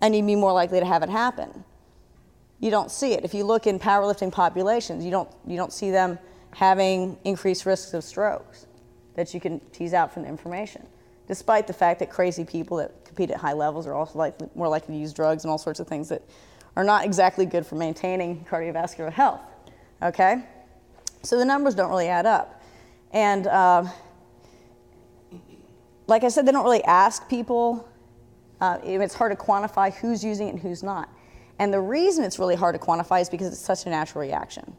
and 0.00 0.14
you'd 0.14 0.26
be 0.26 0.36
more 0.36 0.52
likely 0.52 0.80
to 0.80 0.86
have 0.86 1.02
it 1.02 1.08
happen. 1.08 1.64
You 2.60 2.70
don't 2.70 2.90
see 2.90 3.12
it. 3.12 3.24
If 3.24 3.34
you 3.34 3.44
look 3.44 3.66
in 3.66 3.78
powerlifting 3.78 4.32
populations, 4.32 5.04
you 5.04 5.10
don't, 5.10 5.28
you 5.46 5.56
don't 5.56 5.72
see 5.72 5.90
them 5.90 6.18
having 6.52 7.18
increased 7.24 7.66
risks 7.66 7.94
of 7.94 8.02
strokes 8.02 8.66
that 9.14 9.34
you 9.34 9.40
can 9.40 9.60
tease 9.72 9.94
out 9.94 10.12
from 10.12 10.22
the 10.22 10.28
information, 10.28 10.86
despite 11.26 11.66
the 11.66 11.72
fact 11.72 11.98
that 12.00 12.10
crazy 12.10 12.44
people 12.44 12.76
that 12.78 13.04
compete 13.04 13.30
at 13.30 13.36
high 13.36 13.52
levels 13.52 13.86
are 13.86 13.94
also 13.94 14.18
likely, 14.18 14.48
more 14.54 14.68
likely 14.68 14.94
to 14.94 15.00
use 15.00 15.12
drugs 15.12 15.44
and 15.44 15.50
all 15.50 15.58
sorts 15.58 15.80
of 15.80 15.86
things 15.86 16.08
that 16.08 16.22
are 16.76 16.84
not 16.84 17.04
exactly 17.04 17.44
good 17.44 17.66
for 17.66 17.74
maintaining 17.74 18.44
cardiovascular 18.44 19.12
health. 19.12 19.40
Okay? 20.02 20.44
So 21.22 21.36
the 21.36 21.44
numbers 21.44 21.74
don't 21.74 21.90
really 21.90 22.08
add 22.08 22.26
up. 22.26 22.62
And 23.12 23.46
uh, 23.46 23.84
like 26.08 26.24
I 26.24 26.28
said, 26.28 26.46
they 26.46 26.52
don't 26.52 26.64
really 26.64 26.82
ask 26.84 27.28
people. 27.28 27.88
Uh, 28.60 28.78
it's 28.82 29.14
hard 29.14 29.30
to 29.30 29.36
quantify 29.36 29.94
who's 29.94 30.24
using 30.24 30.48
it 30.48 30.50
and 30.50 30.60
who's 30.60 30.82
not. 30.82 31.08
And 31.60 31.72
the 31.72 31.80
reason 31.80 32.24
it's 32.24 32.38
really 32.38 32.56
hard 32.56 32.74
to 32.74 32.80
quantify 32.80 33.20
is 33.20 33.28
because 33.28 33.48
it's 33.48 33.60
such 33.60 33.86
a 33.86 33.90
natural 33.90 34.22
reaction. 34.22 34.76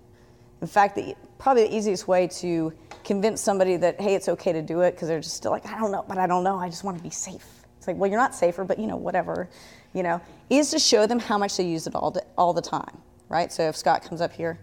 In 0.61 0.67
fact, 0.67 0.95
the, 0.95 1.15
probably 1.37 1.67
the 1.67 1.75
easiest 1.75 2.07
way 2.07 2.27
to 2.27 2.73
convince 3.05 3.39
somebody 3.39 3.77
that, 3.77 4.01
hey, 4.01 4.15
it's 4.15 4.27
okay 4.27 4.51
to 4.51 4.61
do 4.61 4.81
it, 4.81 4.91
because 4.91 5.07
they're 5.07 5.21
just 5.21 5.37
still 5.37 5.51
like, 5.51 5.65
I 5.65 5.77
don't 5.77 5.91
know, 5.91 6.03
but 6.07 6.17
I 6.17 6.27
don't 6.27 6.43
know, 6.43 6.57
I 6.57 6.67
just 6.67 6.83
want 6.83 6.97
to 6.97 7.03
be 7.03 7.09
safe. 7.09 7.45
It's 7.77 7.87
like, 7.87 7.95
well, 7.95 8.09
you're 8.09 8.19
not 8.19 8.35
safer, 8.35 8.65
but 8.65 8.77
you 8.77 8.87
know, 8.87 8.97
whatever, 8.97 9.49
you 9.93 10.03
know, 10.03 10.19
is 10.49 10.71
to 10.71 10.79
show 10.79 11.07
them 11.07 11.19
how 11.19 11.37
much 11.37 11.55
they 11.55 11.63
use 11.63 11.87
it 11.87 11.95
all, 11.95 12.15
all 12.37 12.51
the 12.53 12.61
time, 12.61 12.97
right? 13.29 13.53
So 13.53 13.69
if 13.69 13.77
Scott 13.77 14.03
comes 14.03 14.19
up 14.19 14.33
here, 14.33 14.59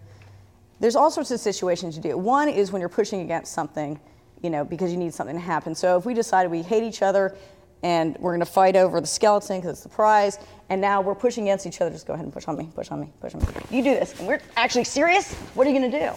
there's 0.81 0.97
all 0.97 1.11
sorts 1.11 1.31
of 1.31 1.41
situations 1.41 1.97
you 1.97 2.03
do. 2.03 2.19
One 2.19 2.49
is 2.49 2.73
when 2.73 2.81
you're 2.81 2.91
pushing 2.91 3.23
against 3.23 3.55
something 3.55 3.99
you 4.47 4.51
know, 4.51 4.65
because 4.65 4.93
you 4.93 4.97
need 4.97 5.13
something 5.13 5.35
to 5.35 5.43
happen. 5.43 5.75
So 5.75 5.99
if 5.99 6.07
we 6.07 6.15
decided 6.15 6.53
we 6.53 6.63
hate 6.63 6.85
each 6.85 7.03
other 7.03 7.37
and 7.83 8.17
we're 8.21 8.31
going 8.31 8.39
to 8.39 8.47
fight 8.47 8.77
over 8.77 9.01
the 9.01 9.07
skeleton 9.09 9.59
because 9.59 9.73
it's 9.73 9.83
the 9.83 9.89
prize, 9.89 10.39
and 10.69 10.81
now 10.81 11.01
we're 11.01 11.17
pushing 11.17 11.43
against 11.43 11.67
each 11.67 11.81
other, 11.81 11.91
just 11.91 12.07
go 12.07 12.13
ahead 12.13 12.25
and 12.25 12.33
push 12.33 12.47
on 12.47 12.57
me, 12.57 12.71
push 12.77 12.93
on 12.93 13.01
me, 13.01 13.13
push 13.21 13.35
on 13.35 13.41
me. 13.41 13.49
You 13.73 13.83
do 13.83 13.91
this, 13.91 14.17
and 14.21 14.29
we're 14.29 14.41
actually 14.57 14.85
serious. 14.85 15.35
What 15.55 15.67
are 15.67 15.71
you 15.71 15.81
going 15.81 15.91
to 15.91 15.99
do? 15.99 16.13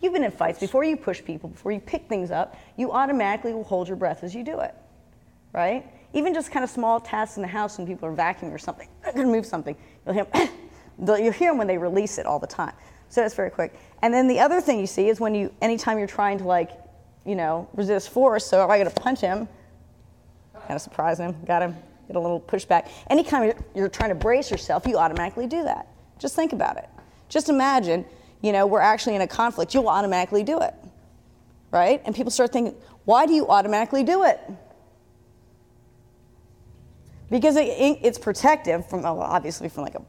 You've 0.00 0.14
been 0.14 0.24
in 0.24 0.30
fights 0.30 0.58
before 0.58 0.82
you 0.82 0.96
push 0.96 1.22
people, 1.22 1.50
before 1.50 1.72
you 1.72 1.80
pick 1.80 2.08
things 2.08 2.30
up, 2.30 2.56
you 2.78 2.90
automatically 2.90 3.52
will 3.52 3.64
hold 3.64 3.86
your 3.86 3.98
breath 3.98 4.24
as 4.24 4.34
you 4.34 4.42
do 4.42 4.60
it, 4.60 4.74
right? 5.52 5.84
Even 6.14 6.32
just 6.32 6.50
kind 6.50 6.64
of 6.64 6.70
small 6.70 7.00
tasks 7.00 7.36
in 7.36 7.42
the 7.42 7.48
house 7.48 7.76
when 7.76 7.86
people 7.86 8.08
are 8.08 8.16
vacuuming 8.16 8.54
or 8.54 8.58
something, 8.58 8.88
they're 9.02 9.12
going 9.12 9.26
to 9.26 9.32
move 9.32 9.44
something. 9.44 9.76
You'll 10.06 10.14
hear, 10.14 10.24
them, 10.98 11.22
you'll 11.22 11.32
hear 11.32 11.50
them 11.50 11.58
when 11.58 11.66
they 11.66 11.76
release 11.76 12.16
it 12.16 12.24
all 12.24 12.38
the 12.38 12.46
time. 12.46 12.72
So 13.10 13.20
that's 13.20 13.34
very 13.34 13.50
quick. 13.50 13.78
And 14.02 14.12
then 14.12 14.26
the 14.26 14.40
other 14.40 14.60
thing 14.60 14.80
you 14.80 14.86
see 14.86 15.08
is 15.08 15.20
when 15.20 15.34
you, 15.34 15.52
anytime 15.60 15.98
you're 15.98 16.06
trying 16.06 16.38
to 16.38 16.44
like 16.44 16.70
you 17.28 17.36
know, 17.36 17.68
resist 17.74 18.10
force. 18.10 18.46
So 18.46 18.64
if 18.64 18.70
I 18.70 18.82
got 18.82 18.92
to 18.92 19.00
punch 19.00 19.20
him, 19.20 19.46
kind 20.54 20.74
of 20.74 20.80
surprise 20.80 21.18
him, 21.18 21.36
got 21.46 21.62
him, 21.62 21.76
get 22.06 22.16
a 22.16 22.20
little 22.20 22.40
pushback. 22.40 22.88
Anytime 23.10 23.44
you're, 23.44 23.56
you're 23.74 23.88
trying 23.88 24.08
to 24.08 24.14
brace 24.14 24.50
yourself, 24.50 24.86
you 24.86 24.96
automatically 24.96 25.46
do 25.46 25.62
that. 25.64 25.88
Just 26.18 26.34
think 26.34 26.52
about 26.52 26.78
it. 26.78 26.88
Just 27.28 27.48
imagine, 27.48 28.04
you 28.40 28.52
know, 28.52 28.66
we're 28.66 28.80
actually 28.80 29.14
in 29.14 29.20
a 29.20 29.26
conflict, 29.26 29.74
you'll 29.74 29.88
automatically 29.88 30.42
do 30.42 30.60
it, 30.60 30.74
right? 31.70 32.00
And 32.06 32.14
people 32.14 32.30
start 32.30 32.52
thinking, 32.52 32.74
why 33.04 33.26
do 33.26 33.34
you 33.34 33.46
automatically 33.48 34.02
do 34.02 34.24
it? 34.24 34.40
Because 37.30 37.56
it, 37.56 37.68
it's 37.68 38.18
protective 38.18 38.88
from, 38.88 39.04
obviously, 39.04 39.68
from 39.68 39.84
like 39.84 39.94
a 39.94 40.02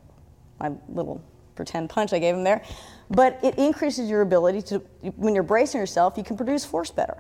my 0.60 0.72
little 0.90 1.24
pretend 1.60 1.90
punch 1.90 2.14
I 2.14 2.20
gave 2.20 2.36
him 2.36 2.46
there. 2.46 2.64
But 3.10 3.38
it 3.44 3.58
increases 3.58 4.10
your 4.10 4.22
ability 4.22 4.62
to, 4.64 4.80
when 5.18 5.36
you're 5.36 5.44
bracing 5.44 5.82
yourself, 5.82 6.18
you 6.18 6.24
can 6.24 6.38
produce 6.38 6.64
force 6.64 6.90
better, 6.90 7.18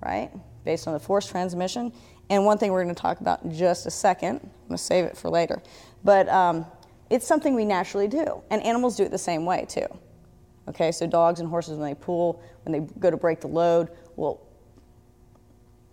right? 0.00 0.30
Based 0.64 0.86
on 0.86 0.94
the 0.94 1.00
force 1.00 1.26
transmission. 1.26 1.92
And 2.30 2.44
one 2.44 2.58
thing 2.58 2.70
we're 2.70 2.84
going 2.84 2.94
to 2.94 3.02
talk 3.02 3.20
about 3.20 3.42
in 3.42 3.52
just 3.52 3.86
a 3.86 3.90
second, 3.90 4.36
I'm 4.42 4.68
going 4.68 4.76
to 4.76 4.78
save 4.78 5.04
it 5.04 5.16
for 5.16 5.28
later. 5.28 5.60
But 6.04 6.28
um, 6.28 6.64
it's 7.10 7.26
something 7.26 7.56
we 7.56 7.64
naturally 7.64 8.06
do. 8.06 8.40
And 8.50 8.62
animals 8.62 8.96
do 8.96 9.02
it 9.02 9.10
the 9.10 9.18
same 9.18 9.44
way, 9.44 9.66
too. 9.68 9.86
Okay, 10.68 10.92
so 10.92 11.06
dogs 11.08 11.40
and 11.40 11.48
horses, 11.48 11.78
when 11.78 11.88
they 11.88 11.94
pull, 11.94 12.40
when 12.64 12.72
they 12.72 12.92
go 13.00 13.10
to 13.10 13.16
break 13.16 13.40
the 13.40 13.48
load, 13.48 13.88
will 14.14 14.40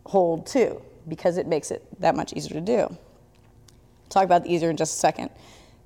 hold 0.06 0.46
too, 0.46 0.80
because 1.08 1.38
it 1.38 1.48
makes 1.48 1.72
it 1.72 1.84
that 2.00 2.16
much 2.16 2.34
easier 2.34 2.54
to 2.54 2.62
do. 2.62 2.98
Talk 4.10 4.26
about 4.26 4.44
the 4.44 4.54
easier 4.54 4.70
in 4.70 4.78
just 4.78 4.98
a 4.98 5.00
second. 5.00 5.30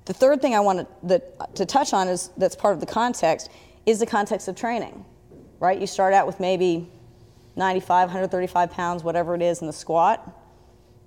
The 0.08 0.14
third 0.14 0.40
thing 0.40 0.54
I 0.54 0.60
want 0.60 0.88
to, 1.06 1.22
to 1.56 1.66
touch 1.66 1.92
on 1.92 2.08
is 2.08 2.30
that's 2.38 2.56
part 2.56 2.72
of 2.72 2.80
the 2.80 2.86
context 2.86 3.50
is 3.84 3.98
the 3.98 4.06
context 4.06 4.48
of 4.48 4.56
training, 4.56 5.04
right? 5.60 5.78
You 5.78 5.86
start 5.86 6.14
out 6.14 6.26
with 6.26 6.40
maybe 6.40 6.90
95, 7.56 8.08
135 8.08 8.70
pounds, 8.70 9.04
whatever 9.04 9.34
it 9.34 9.42
is 9.42 9.60
in 9.60 9.66
the 9.66 9.72
squat 9.72 10.34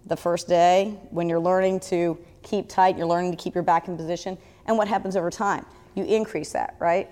the 0.05 0.15
first 0.15 0.47
day 0.47 0.99
when 1.09 1.27
you're 1.27 1.39
learning 1.39 1.79
to 1.79 2.15
keep 2.43 2.69
tight, 2.69 2.95
you're 2.95 3.07
learning 3.07 3.31
to 3.31 3.37
keep 3.37 3.55
your 3.55 3.63
back 3.63 3.87
in 3.87 3.97
position. 3.97 4.37
And 4.67 4.77
what 4.77 4.87
happens 4.87 5.15
over 5.15 5.31
time? 5.31 5.65
You 5.95 6.03
increase 6.03 6.51
that, 6.51 6.75
right? 6.77 7.09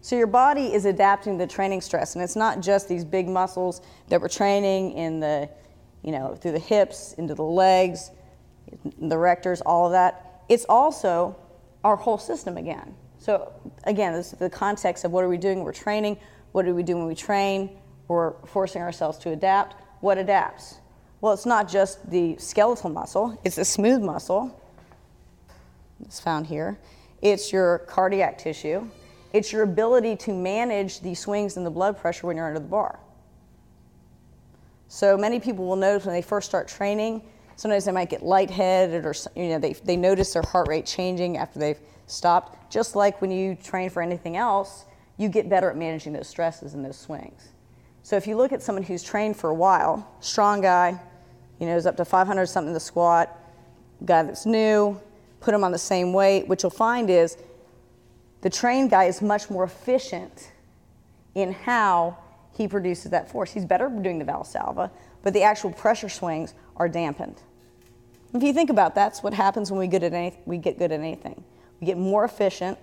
So 0.00 0.14
your 0.14 0.28
body 0.28 0.72
is 0.72 0.84
adapting 0.84 1.38
to 1.38 1.44
the 1.44 1.52
training 1.52 1.80
stress, 1.80 2.14
and 2.14 2.22
it's 2.22 2.36
not 2.36 2.60
just 2.60 2.88
these 2.88 3.04
big 3.04 3.28
muscles 3.28 3.82
that 4.10 4.20
we're 4.20 4.28
training 4.28 4.92
in 4.92 5.18
the, 5.18 5.50
you 6.04 6.12
know, 6.12 6.36
through 6.36 6.52
the 6.52 6.60
hips, 6.60 7.14
into 7.14 7.34
the 7.34 7.42
legs, 7.42 8.12
the 9.00 9.18
rectors, 9.18 9.60
all 9.62 9.86
of 9.86 9.90
that 9.90 10.27
it's 10.48 10.64
also 10.68 11.36
our 11.84 11.96
whole 11.96 12.18
system 12.18 12.56
again. 12.56 12.94
So 13.18 13.52
again, 13.84 14.12
this 14.12 14.32
is 14.32 14.38
the 14.38 14.50
context 14.50 15.04
of 15.04 15.12
what 15.12 15.24
are 15.24 15.28
we 15.28 15.38
doing? 15.38 15.62
We're 15.62 15.72
training. 15.72 16.18
What 16.52 16.64
do 16.64 16.74
we 16.74 16.82
do 16.82 16.96
when 16.96 17.06
we 17.06 17.14
train? 17.14 17.78
We're 18.06 18.32
forcing 18.46 18.82
ourselves 18.82 19.18
to 19.18 19.30
adapt. 19.30 19.76
What 20.00 20.18
adapts? 20.18 20.78
Well, 21.20 21.32
it's 21.32 21.46
not 21.46 21.68
just 21.68 22.08
the 22.10 22.36
skeletal 22.38 22.90
muscle, 22.90 23.38
it's 23.44 23.56
the 23.56 23.64
smooth 23.64 24.02
muscle. 24.02 24.54
It's 26.04 26.20
found 26.20 26.46
here. 26.46 26.78
It's 27.22 27.52
your 27.52 27.78
cardiac 27.80 28.38
tissue. 28.38 28.88
It's 29.32 29.52
your 29.52 29.64
ability 29.64 30.16
to 30.16 30.32
manage 30.32 31.00
the 31.00 31.14
swings 31.14 31.56
in 31.56 31.64
the 31.64 31.70
blood 31.70 31.98
pressure 31.98 32.28
when 32.28 32.36
you're 32.36 32.46
under 32.46 32.60
the 32.60 32.66
bar. 32.66 33.00
So 34.86 35.18
many 35.18 35.40
people 35.40 35.66
will 35.66 35.76
notice 35.76 36.06
when 36.06 36.14
they 36.14 36.22
first 36.22 36.48
start 36.48 36.68
training, 36.68 37.22
Sometimes 37.58 37.86
they 37.86 37.90
might 37.90 38.08
get 38.08 38.22
lightheaded 38.22 39.04
or 39.04 39.12
you 39.34 39.48
know, 39.48 39.58
they, 39.58 39.72
they 39.72 39.96
notice 39.96 40.32
their 40.32 40.42
heart 40.42 40.68
rate 40.68 40.86
changing 40.86 41.38
after 41.38 41.58
they've 41.58 41.80
stopped. 42.06 42.70
Just 42.70 42.94
like 42.94 43.20
when 43.20 43.32
you 43.32 43.56
train 43.56 43.90
for 43.90 44.00
anything 44.00 44.36
else, 44.36 44.84
you 45.16 45.28
get 45.28 45.48
better 45.48 45.68
at 45.68 45.76
managing 45.76 46.12
those 46.12 46.28
stresses 46.28 46.74
and 46.74 46.84
those 46.84 46.96
swings. 46.96 47.48
So 48.04 48.16
if 48.16 48.28
you 48.28 48.36
look 48.36 48.52
at 48.52 48.62
someone 48.62 48.84
who's 48.84 49.02
trained 49.02 49.36
for 49.36 49.50
a 49.50 49.54
while, 49.54 50.08
strong 50.20 50.60
guy, 50.60 51.00
you 51.58 51.66
know, 51.66 51.76
is 51.76 51.84
up 51.84 51.96
to 51.96 52.04
500 52.04 52.46
something 52.46 52.68
in 52.68 52.74
the 52.74 52.78
squat, 52.78 53.36
guy 54.04 54.22
that's 54.22 54.46
new, 54.46 55.00
put 55.40 55.52
him 55.52 55.64
on 55.64 55.72
the 55.72 55.78
same 55.78 56.12
weight, 56.12 56.46
what 56.46 56.62
you'll 56.62 56.70
find 56.70 57.10
is 57.10 57.38
the 58.42 58.50
trained 58.50 58.90
guy 58.90 59.06
is 59.06 59.20
much 59.20 59.50
more 59.50 59.64
efficient 59.64 60.52
in 61.34 61.50
how 61.50 62.16
he 62.56 62.68
produces 62.68 63.10
that 63.10 63.28
force. 63.28 63.50
He's 63.50 63.64
better 63.64 63.88
doing 63.88 64.20
the 64.20 64.24
Valsalva, 64.24 64.92
but 65.24 65.32
the 65.32 65.42
actual 65.42 65.72
pressure 65.72 66.08
swings 66.08 66.54
are 66.76 66.88
dampened. 66.88 67.42
If 68.34 68.42
you 68.42 68.52
think 68.52 68.70
about 68.70 68.94
that, 68.94 69.10
that's 69.10 69.22
what 69.22 69.32
happens 69.32 69.70
when 69.70 69.80
we, 69.80 69.86
good 69.86 70.02
at 70.02 70.12
any, 70.12 70.36
we 70.44 70.58
get 70.58 70.78
good 70.78 70.92
at 70.92 71.00
anything. 71.00 71.42
We 71.80 71.86
get 71.86 71.96
more 71.96 72.24
efficient 72.24 72.78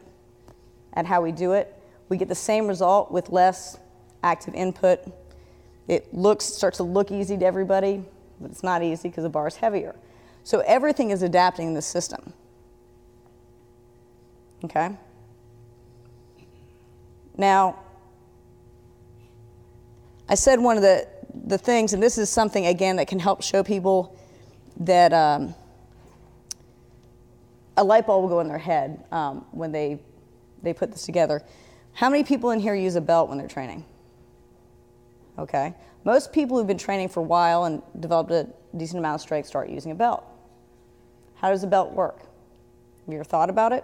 at 0.93 1.05
how 1.05 1.21
we 1.21 1.31
do 1.31 1.53
it. 1.53 1.71
We 2.09 2.17
get 2.17 2.27
the 2.27 2.35
same 2.35 2.67
result 2.67 3.11
with 3.11 3.29
less 3.29 3.77
active 4.23 4.55
input. 4.55 4.99
It 5.87 6.13
looks 6.13 6.45
starts 6.45 6.77
to 6.77 6.83
look 6.83 7.11
easy 7.11 7.37
to 7.37 7.45
everybody, 7.45 8.03
but 8.39 8.49
it's 8.51 8.63
not 8.63 8.81
easy 8.81 9.09
because 9.09 9.23
the 9.23 9.29
bar 9.29 9.47
is 9.47 9.55
heavier. 9.55 9.95
So 10.43 10.59
everything 10.61 11.11
is 11.11 11.21
adapting 11.21 11.69
in 11.69 11.73
the 11.73 11.81
system. 11.81 12.33
Okay? 14.63 14.97
Now, 17.37 17.79
I 20.27 20.35
said 20.35 20.59
one 20.59 20.77
of 20.77 20.81
the, 20.81 21.07
the 21.45 21.57
things, 21.57 21.93
and 21.93 22.01
this 22.01 22.17
is 22.17 22.29
something 22.29 22.65
again 22.65 22.95
that 22.95 23.07
can 23.07 23.19
help 23.19 23.43
show 23.43 23.63
people 23.63 24.14
that 24.79 25.13
um, 25.13 25.55
a 27.77 27.83
light 27.83 28.07
bulb 28.07 28.23
will 28.23 28.29
go 28.29 28.39
in 28.39 28.47
their 28.47 28.57
head 28.57 29.03
um, 29.11 29.45
when 29.51 29.71
they, 29.71 29.99
they 30.63 30.73
put 30.73 30.91
this 30.91 31.05
together. 31.05 31.41
How 31.93 32.09
many 32.09 32.23
people 32.23 32.51
in 32.51 32.59
here 32.59 32.75
use 32.75 32.95
a 32.95 33.01
belt 33.01 33.29
when 33.29 33.37
they're 33.37 33.47
training? 33.47 33.85
Okay. 35.37 35.73
Most 36.03 36.31
people 36.31 36.57
who've 36.57 36.67
been 36.67 36.77
training 36.77 37.09
for 37.09 37.21
a 37.21 37.23
while 37.23 37.65
and 37.65 37.81
developed 37.99 38.31
a 38.31 38.47
decent 38.77 38.99
amount 38.99 39.15
of 39.15 39.21
strength 39.21 39.47
start 39.47 39.69
using 39.69 39.91
a 39.91 39.95
belt. 39.95 40.23
How 41.35 41.49
does 41.49 41.63
a 41.63 41.67
belt 41.67 41.91
work? 41.91 42.19
Have 42.19 43.13
you 43.13 43.15
ever 43.15 43.23
thought 43.23 43.49
about 43.49 43.71
it? 43.71 43.83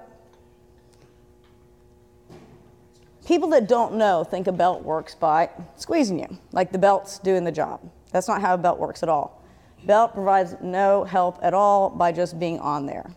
People 3.26 3.50
that 3.50 3.68
don't 3.68 3.96
know 3.96 4.24
think 4.24 4.48
a 4.48 4.52
belt 4.52 4.84
works 4.84 5.16
by 5.16 5.50
squeezing 5.76 6.20
you, 6.20 6.38
like 6.52 6.72
the 6.72 6.78
belt's 6.78 7.20
doing 7.20 7.44
the 7.44 7.52
job. 7.52 7.80
That's 8.12 8.28
not 8.28 8.42
how 8.42 8.56
a 8.56 8.58
belt 8.58 8.80
works 8.80 9.04
at 9.04 9.10
all. 9.10 9.41
Belt 9.86 10.14
provides 10.14 10.56
no 10.62 11.04
help 11.04 11.40
at 11.42 11.54
all 11.54 11.90
by 11.90 12.12
just 12.12 12.40
being 12.40 12.60
on 12.60 12.86
there. 12.86 13.10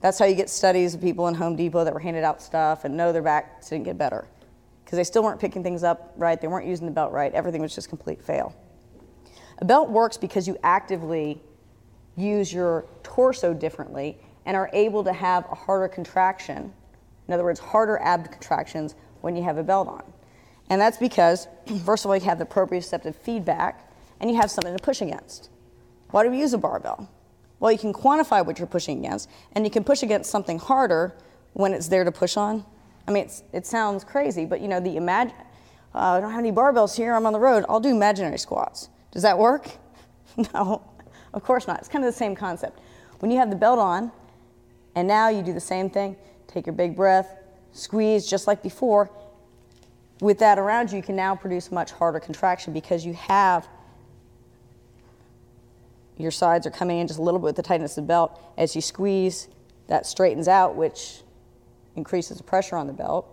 That's 0.00 0.18
how 0.18 0.24
you 0.24 0.34
get 0.34 0.48
studies 0.48 0.94
of 0.94 1.00
people 1.00 1.28
in 1.28 1.34
Home 1.34 1.56
Depot 1.56 1.84
that 1.84 1.92
were 1.92 2.00
handed 2.00 2.24
out 2.24 2.40
stuff 2.40 2.84
and 2.84 2.96
know 2.96 3.12
their 3.12 3.22
backs 3.22 3.68
didn't 3.68 3.84
get 3.84 3.98
better 3.98 4.26
because 4.84 4.96
they 4.96 5.04
still 5.04 5.22
weren't 5.22 5.38
picking 5.38 5.62
things 5.62 5.84
up 5.84 6.14
right, 6.16 6.40
they 6.40 6.48
weren't 6.48 6.66
using 6.66 6.86
the 6.86 6.92
belt 6.92 7.12
right, 7.12 7.32
everything 7.34 7.60
was 7.60 7.74
just 7.74 7.88
complete 7.88 8.20
fail. 8.20 8.54
A 9.58 9.64
belt 9.64 9.90
works 9.90 10.16
because 10.16 10.48
you 10.48 10.56
actively 10.62 11.40
use 12.16 12.52
your 12.52 12.86
torso 13.02 13.52
differently 13.52 14.18
and 14.46 14.56
are 14.56 14.70
able 14.72 15.04
to 15.04 15.12
have 15.12 15.44
a 15.50 15.54
harder 15.54 15.86
contraction. 15.86 16.72
In 17.28 17.34
other 17.34 17.44
words, 17.44 17.60
harder 17.60 17.98
ab 17.98 18.32
contractions 18.32 18.94
when 19.20 19.36
you 19.36 19.42
have 19.42 19.58
a 19.58 19.62
belt 19.62 19.86
on. 19.86 20.02
And 20.70 20.80
that's 20.80 20.96
because, 20.96 21.46
first 21.84 22.04
of 22.04 22.10
all, 22.10 22.16
you 22.16 22.24
have 22.24 22.38
the 22.38 22.46
proprioceptive 22.46 23.14
feedback 23.14 23.92
and 24.18 24.30
you 24.30 24.36
have 24.36 24.50
something 24.50 24.76
to 24.76 24.82
push 24.82 25.02
against. 25.02 25.50
Why 26.10 26.24
do 26.24 26.30
we 26.30 26.38
use 26.38 26.52
a 26.52 26.58
barbell? 26.58 27.08
Well, 27.58 27.70
you 27.72 27.78
can 27.78 27.92
quantify 27.92 28.44
what 28.44 28.58
you're 28.58 28.66
pushing 28.66 29.04
against, 29.04 29.28
and 29.52 29.64
you 29.64 29.70
can 29.70 29.84
push 29.84 30.02
against 30.02 30.30
something 30.30 30.58
harder 30.58 31.14
when 31.52 31.72
it's 31.72 31.88
there 31.88 32.04
to 32.04 32.12
push 32.12 32.36
on 32.36 32.64
I 33.10 33.12
mean, 33.12 33.28
it 33.52 33.66
sounds 33.66 34.04
crazy, 34.04 34.44
but 34.44 34.60
you 34.60 34.68
know, 34.68 34.78
the 34.78 34.96
imagine, 34.96 35.34
uh, 35.94 35.98
I 35.98 36.20
don't 36.20 36.30
have 36.30 36.38
any 36.38 36.52
barbells 36.52 36.96
here, 36.96 37.12
I'm 37.12 37.26
on 37.26 37.32
the 37.32 37.40
road, 37.40 37.64
I'll 37.68 37.80
do 37.80 37.88
imaginary 37.88 38.38
squats. 38.38 38.88
Does 39.10 39.22
that 39.22 39.36
work? 39.36 39.68
no, 40.54 40.88
of 41.34 41.42
course 41.42 41.66
not. 41.66 41.80
It's 41.80 41.88
kind 41.88 42.04
of 42.04 42.12
the 42.12 42.16
same 42.16 42.36
concept. 42.36 42.78
When 43.18 43.32
you 43.32 43.38
have 43.38 43.50
the 43.50 43.56
belt 43.56 43.80
on, 43.80 44.12
and 44.94 45.08
now 45.08 45.28
you 45.28 45.42
do 45.42 45.52
the 45.52 45.60
same 45.60 45.90
thing, 45.90 46.16
take 46.46 46.66
your 46.66 46.72
big 46.72 46.94
breath, 46.94 47.36
squeeze 47.72 48.28
just 48.28 48.46
like 48.46 48.62
before. 48.62 49.10
With 50.20 50.38
that 50.38 50.58
around 50.58 50.92
you, 50.92 50.98
you 50.98 51.02
can 51.02 51.16
now 51.16 51.34
produce 51.34 51.72
much 51.72 51.90
harder 51.90 52.20
contraction 52.20 52.72
because 52.72 53.04
you 53.04 53.14
have 53.14 53.66
your 56.22 56.30
sides 56.30 56.66
are 56.66 56.70
coming 56.70 56.98
in 56.98 57.06
just 57.06 57.18
a 57.18 57.22
little 57.22 57.40
bit 57.40 57.44
with 57.44 57.56
the 57.56 57.62
tightness 57.62 57.96
of 57.96 58.04
the 58.04 58.08
belt. 58.08 58.40
As 58.56 58.74
you 58.74 58.82
squeeze, 58.82 59.48
that 59.88 60.06
straightens 60.06 60.48
out, 60.48 60.76
which 60.76 61.22
increases 61.96 62.38
the 62.38 62.44
pressure 62.44 62.76
on 62.76 62.86
the 62.86 62.92
belt. 62.92 63.26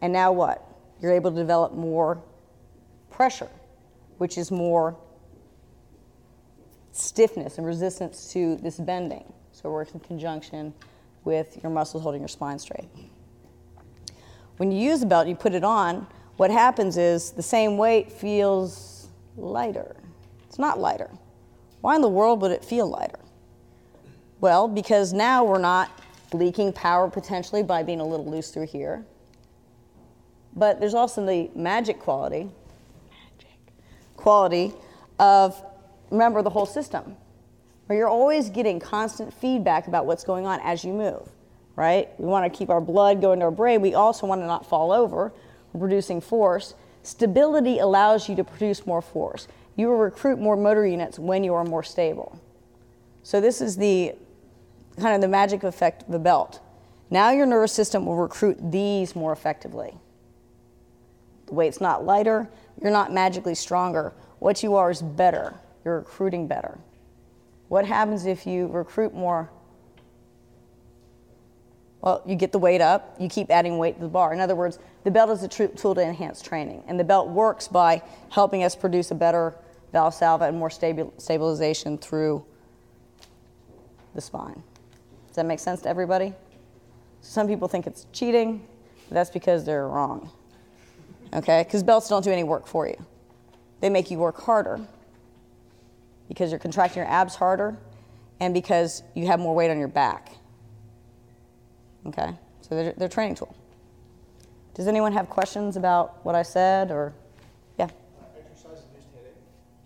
And 0.00 0.12
now 0.12 0.32
what? 0.32 0.64
You're 1.00 1.12
able 1.12 1.30
to 1.30 1.36
develop 1.36 1.72
more 1.72 2.22
pressure, 3.10 3.48
which 4.18 4.36
is 4.38 4.50
more 4.50 4.96
stiffness 6.92 7.58
and 7.58 7.66
resistance 7.66 8.32
to 8.32 8.56
this 8.56 8.78
bending. 8.78 9.32
So 9.52 9.68
it 9.68 9.72
works 9.72 9.92
in 9.92 10.00
conjunction 10.00 10.74
with 11.24 11.58
your 11.62 11.70
muscles 11.70 12.02
holding 12.02 12.20
your 12.20 12.28
spine 12.28 12.58
straight. 12.58 12.88
When 14.56 14.72
you 14.72 14.78
use 14.78 15.00
the 15.00 15.06
belt, 15.06 15.22
and 15.22 15.30
you 15.30 15.36
put 15.36 15.54
it 15.54 15.62
on, 15.62 16.06
what 16.36 16.50
happens 16.50 16.96
is 16.96 17.30
the 17.32 17.42
same 17.42 17.76
weight 17.76 18.10
feels 18.10 19.08
lighter. 19.36 19.96
It's 20.48 20.58
not 20.58 20.80
lighter. 20.80 21.10
Why 21.80 21.96
in 21.96 22.02
the 22.02 22.08
world 22.08 22.42
would 22.42 22.50
it 22.50 22.64
feel 22.64 22.88
lighter? 22.88 23.18
Well, 24.40 24.68
because 24.68 25.12
now 25.12 25.44
we're 25.44 25.58
not 25.58 25.90
leaking 26.32 26.72
power 26.72 27.08
potentially 27.08 27.62
by 27.62 27.82
being 27.82 28.00
a 28.00 28.06
little 28.06 28.26
loose 28.26 28.50
through 28.50 28.66
here. 28.66 29.04
But 30.54 30.80
there's 30.80 30.94
also 30.94 31.24
the 31.24 31.50
magic 31.54 31.98
quality, 31.98 32.50
magic 33.10 33.58
quality 34.16 34.72
of 35.18 35.62
remember 36.10 36.42
the 36.42 36.50
whole 36.50 36.66
system, 36.66 37.16
where 37.86 37.98
you're 37.98 38.08
always 38.08 38.50
getting 38.50 38.80
constant 38.80 39.32
feedback 39.32 39.88
about 39.88 40.06
what's 40.06 40.24
going 40.24 40.46
on 40.46 40.60
as 40.60 40.84
you 40.84 40.92
move, 40.92 41.28
right? 41.76 42.08
We 42.18 42.26
want 42.26 42.50
to 42.52 42.56
keep 42.56 42.70
our 42.70 42.80
blood 42.80 43.20
going 43.20 43.38
to 43.40 43.46
our 43.46 43.50
brain. 43.50 43.80
We 43.80 43.94
also 43.94 44.26
want 44.26 44.40
to 44.40 44.46
not 44.46 44.66
fall 44.66 44.92
over. 44.92 45.32
We're 45.72 45.80
producing 45.80 46.20
force. 46.20 46.74
Stability 47.02 47.78
allows 47.78 48.28
you 48.28 48.36
to 48.36 48.44
produce 48.44 48.86
more 48.86 49.00
force. 49.00 49.48
You 49.78 49.86
will 49.86 49.96
recruit 49.96 50.40
more 50.40 50.56
motor 50.56 50.84
units 50.84 51.20
when 51.20 51.44
you 51.44 51.54
are 51.54 51.64
more 51.64 51.84
stable. 51.84 52.40
So 53.22 53.40
this 53.40 53.60
is 53.60 53.76
the 53.76 54.16
kind 54.98 55.14
of 55.14 55.20
the 55.20 55.28
magic 55.28 55.62
effect 55.62 56.02
of 56.02 56.08
the 56.08 56.18
belt. 56.18 56.60
Now 57.10 57.30
your 57.30 57.46
nervous 57.46 57.72
system 57.72 58.04
will 58.04 58.16
recruit 58.16 58.72
these 58.72 59.14
more 59.14 59.32
effectively. 59.32 59.94
The 61.46 61.54
weight's 61.54 61.80
not 61.80 62.04
lighter, 62.04 62.48
you're 62.82 62.90
not 62.90 63.12
magically 63.12 63.54
stronger. 63.54 64.12
What 64.40 64.64
you 64.64 64.74
are 64.74 64.90
is 64.90 65.00
better. 65.00 65.54
You're 65.84 65.98
recruiting 65.98 66.48
better. 66.48 66.78
What 67.68 67.86
happens 67.86 68.26
if 68.26 68.48
you 68.48 68.66
recruit 68.66 69.14
more? 69.14 69.48
Well, 72.00 72.22
you 72.26 72.34
get 72.34 72.50
the 72.50 72.58
weight 72.58 72.80
up, 72.80 73.16
you 73.20 73.28
keep 73.28 73.48
adding 73.50 73.78
weight 73.78 73.96
to 73.96 74.00
the 74.00 74.08
bar. 74.08 74.32
In 74.32 74.40
other 74.40 74.56
words, 74.56 74.80
the 75.04 75.10
belt 75.12 75.30
is 75.30 75.44
a 75.44 75.48
tool 75.48 75.94
to 75.94 76.00
enhance 76.00 76.42
training, 76.42 76.82
and 76.88 76.98
the 76.98 77.04
belt 77.04 77.28
works 77.28 77.68
by 77.68 78.02
helping 78.30 78.64
us 78.64 78.74
produce 78.74 79.12
a 79.12 79.14
better 79.14 79.54
valsalva 79.92 80.48
and 80.48 80.58
more 80.58 80.68
stabi- 80.68 81.10
stabilization 81.20 81.98
through 81.98 82.44
the 84.14 84.20
spine 84.20 84.62
Does 85.28 85.36
that 85.36 85.46
make 85.46 85.58
sense 85.58 85.82
to 85.82 85.88
everybody? 85.88 86.32
Some 87.20 87.46
people 87.46 87.68
think 87.68 87.86
it's 87.86 88.06
cheating. 88.12 88.66
That's 89.10 89.30
because 89.30 89.64
they're 89.64 89.88
wrong. 89.88 90.30
Okay? 91.34 91.62
Because 91.64 91.82
belts 91.82 92.08
don't 92.08 92.24
do 92.24 92.30
any 92.30 92.44
work 92.44 92.66
for 92.66 92.86
you. 92.86 92.96
They 93.80 93.90
make 93.90 94.10
you 94.10 94.18
work 94.18 94.40
harder 94.40 94.80
because 96.28 96.50
you're 96.50 96.58
contracting 96.58 97.02
your 97.02 97.10
abs 97.10 97.34
harder 97.34 97.76
and 98.40 98.54
because 98.54 99.02
you 99.14 99.26
have 99.26 99.40
more 99.40 99.54
weight 99.54 99.70
on 99.70 99.78
your 99.78 99.88
back. 99.88 100.32
Okay? 102.06 102.34
So 102.60 102.74
they're, 102.74 102.92
they're 102.96 103.08
training 103.08 103.34
tool. 103.34 103.54
Does 104.74 104.86
anyone 104.86 105.12
have 105.12 105.28
questions 105.28 105.76
about 105.76 106.24
what 106.24 106.34
I 106.34 106.42
said 106.42 106.90
or? 106.90 107.12
Yeah. 107.78 107.88
Exercise 108.38 108.84
induced 108.84 109.08
headache. 109.12 109.34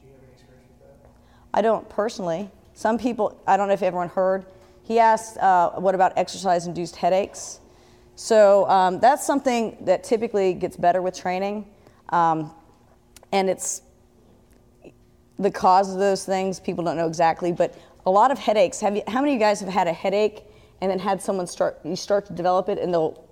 Do 0.00 0.06
you 0.06 0.12
have 0.12 0.22
any 0.22 0.32
experience 0.32 0.68
with 0.78 1.02
that? 1.02 1.08
I 1.54 1.62
don't 1.62 1.88
personally. 1.88 2.50
Some 2.74 2.98
people, 2.98 3.40
I 3.46 3.56
don't 3.56 3.68
know 3.68 3.74
if 3.74 3.82
everyone 3.82 4.08
heard, 4.08 4.46
he 4.82 4.98
asked, 4.98 5.38
uh, 5.38 5.70
what 5.72 5.94
about 5.94 6.12
exercise 6.16 6.66
induced 6.66 6.96
headaches? 6.96 7.60
So 8.16 8.68
um, 8.68 9.00
that's 9.00 9.24
something 9.24 9.76
that 9.82 10.04
typically 10.04 10.54
gets 10.54 10.76
better 10.76 11.02
with 11.02 11.16
training. 11.16 11.66
Um, 12.08 12.52
and 13.30 13.48
it's 13.48 13.82
the 15.38 15.50
cause 15.50 15.92
of 15.92 15.98
those 15.98 16.24
things, 16.24 16.60
people 16.60 16.84
don't 16.84 16.96
know 16.96 17.06
exactly, 17.06 17.52
but 17.52 17.74
a 18.06 18.10
lot 18.10 18.30
of 18.30 18.38
headaches. 18.38 18.80
Have 18.80 18.96
you, 18.96 19.02
how 19.08 19.20
many 19.20 19.32
of 19.32 19.34
you 19.34 19.40
guys 19.40 19.60
have 19.60 19.68
had 19.68 19.86
a 19.86 19.92
headache 19.92 20.44
and 20.80 20.90
then 20.90 20.98
had 20.98 21.22
someone 21.22 21.46
start, 21.46 21.80
you 21.84 21.96
start 21.96 22.26
to 22.26 22.32
develop 22.32 22.68
it 22.68 22.78
and 22.78 22.92
they'll, 22.92 23.24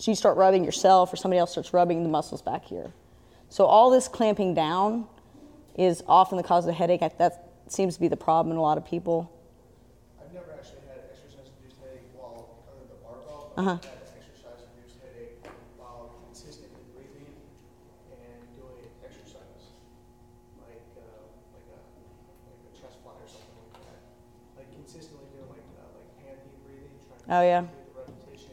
you 0.00 0.14
start 0.14 0.36
rubbing 0.36 0.64
yourself 0.64 1.12
or 1.12 1.16
somebody 1.16 1.38
else 1.38 1.52
starts 1.52 1.72
rubbing 1.72 2.02
the 2.02 2.08
muscles 2.08 2.42
back 2.42 2.64
here? 2.64 2.92
So 3.48 3.64
all 3.64 3.90
this 3.90 4.08
clamping 4.08 4.54
down 4.54 5.06
is 5.78 6.02
often 6.08 6.36
the 6.36 6.42
cause 6.42 6.64
of 6.64 6.68
the 6.68 6.72
headache. 6.72 7.00
That 7.00 7.45
seems 7.72 7.94
to 7.94 8.00
be 8.00 8.08
the 8.08 8.16
problem 8.16 8.52
in 8.52 8.58
a 8.58 8.62
lot 8.62 8.78
of 8.78 8.84
people. 8.84 9.32
Uh-huh. 13.56 13.70
I've 13.70 13.84
had 13.84 14.20
exercise-induced 14.20 15.00
headache 15.00 15.40
while 15.80 16.12
consistently 16.28 16.84
breathing 16.92 17.32
and 18.12 18.44
doing 18.52 18.84
exercise, 19.00 19.72
like 20.60 20.84
uh, 21.00 21.24
like 21.56 21.64
a 21.72 21.80
like 22.44 22.60
a 22.68 22.76
chest 22.76 23.00
fly 23.00 23.16
or 23.16 23.24
something 23.24 23.56
like 23.72 23.80
that. 23.80 23.96
Like 24.60 24.68
consistently 24.76 25.24
doing 25.32 25.48
like 25.48 25.64
uh, 25.72 25.88
like 25.96 26.04
hand 26.20 26.36
deep 26.44 26.60
breathing, 26.68 26.92
trying 27.00 27.16
to 27.16 27.32
oh, 27.32 27.44
yeah. 27.48 27.64
the 27.64 27.96
repetition 27.96 28.52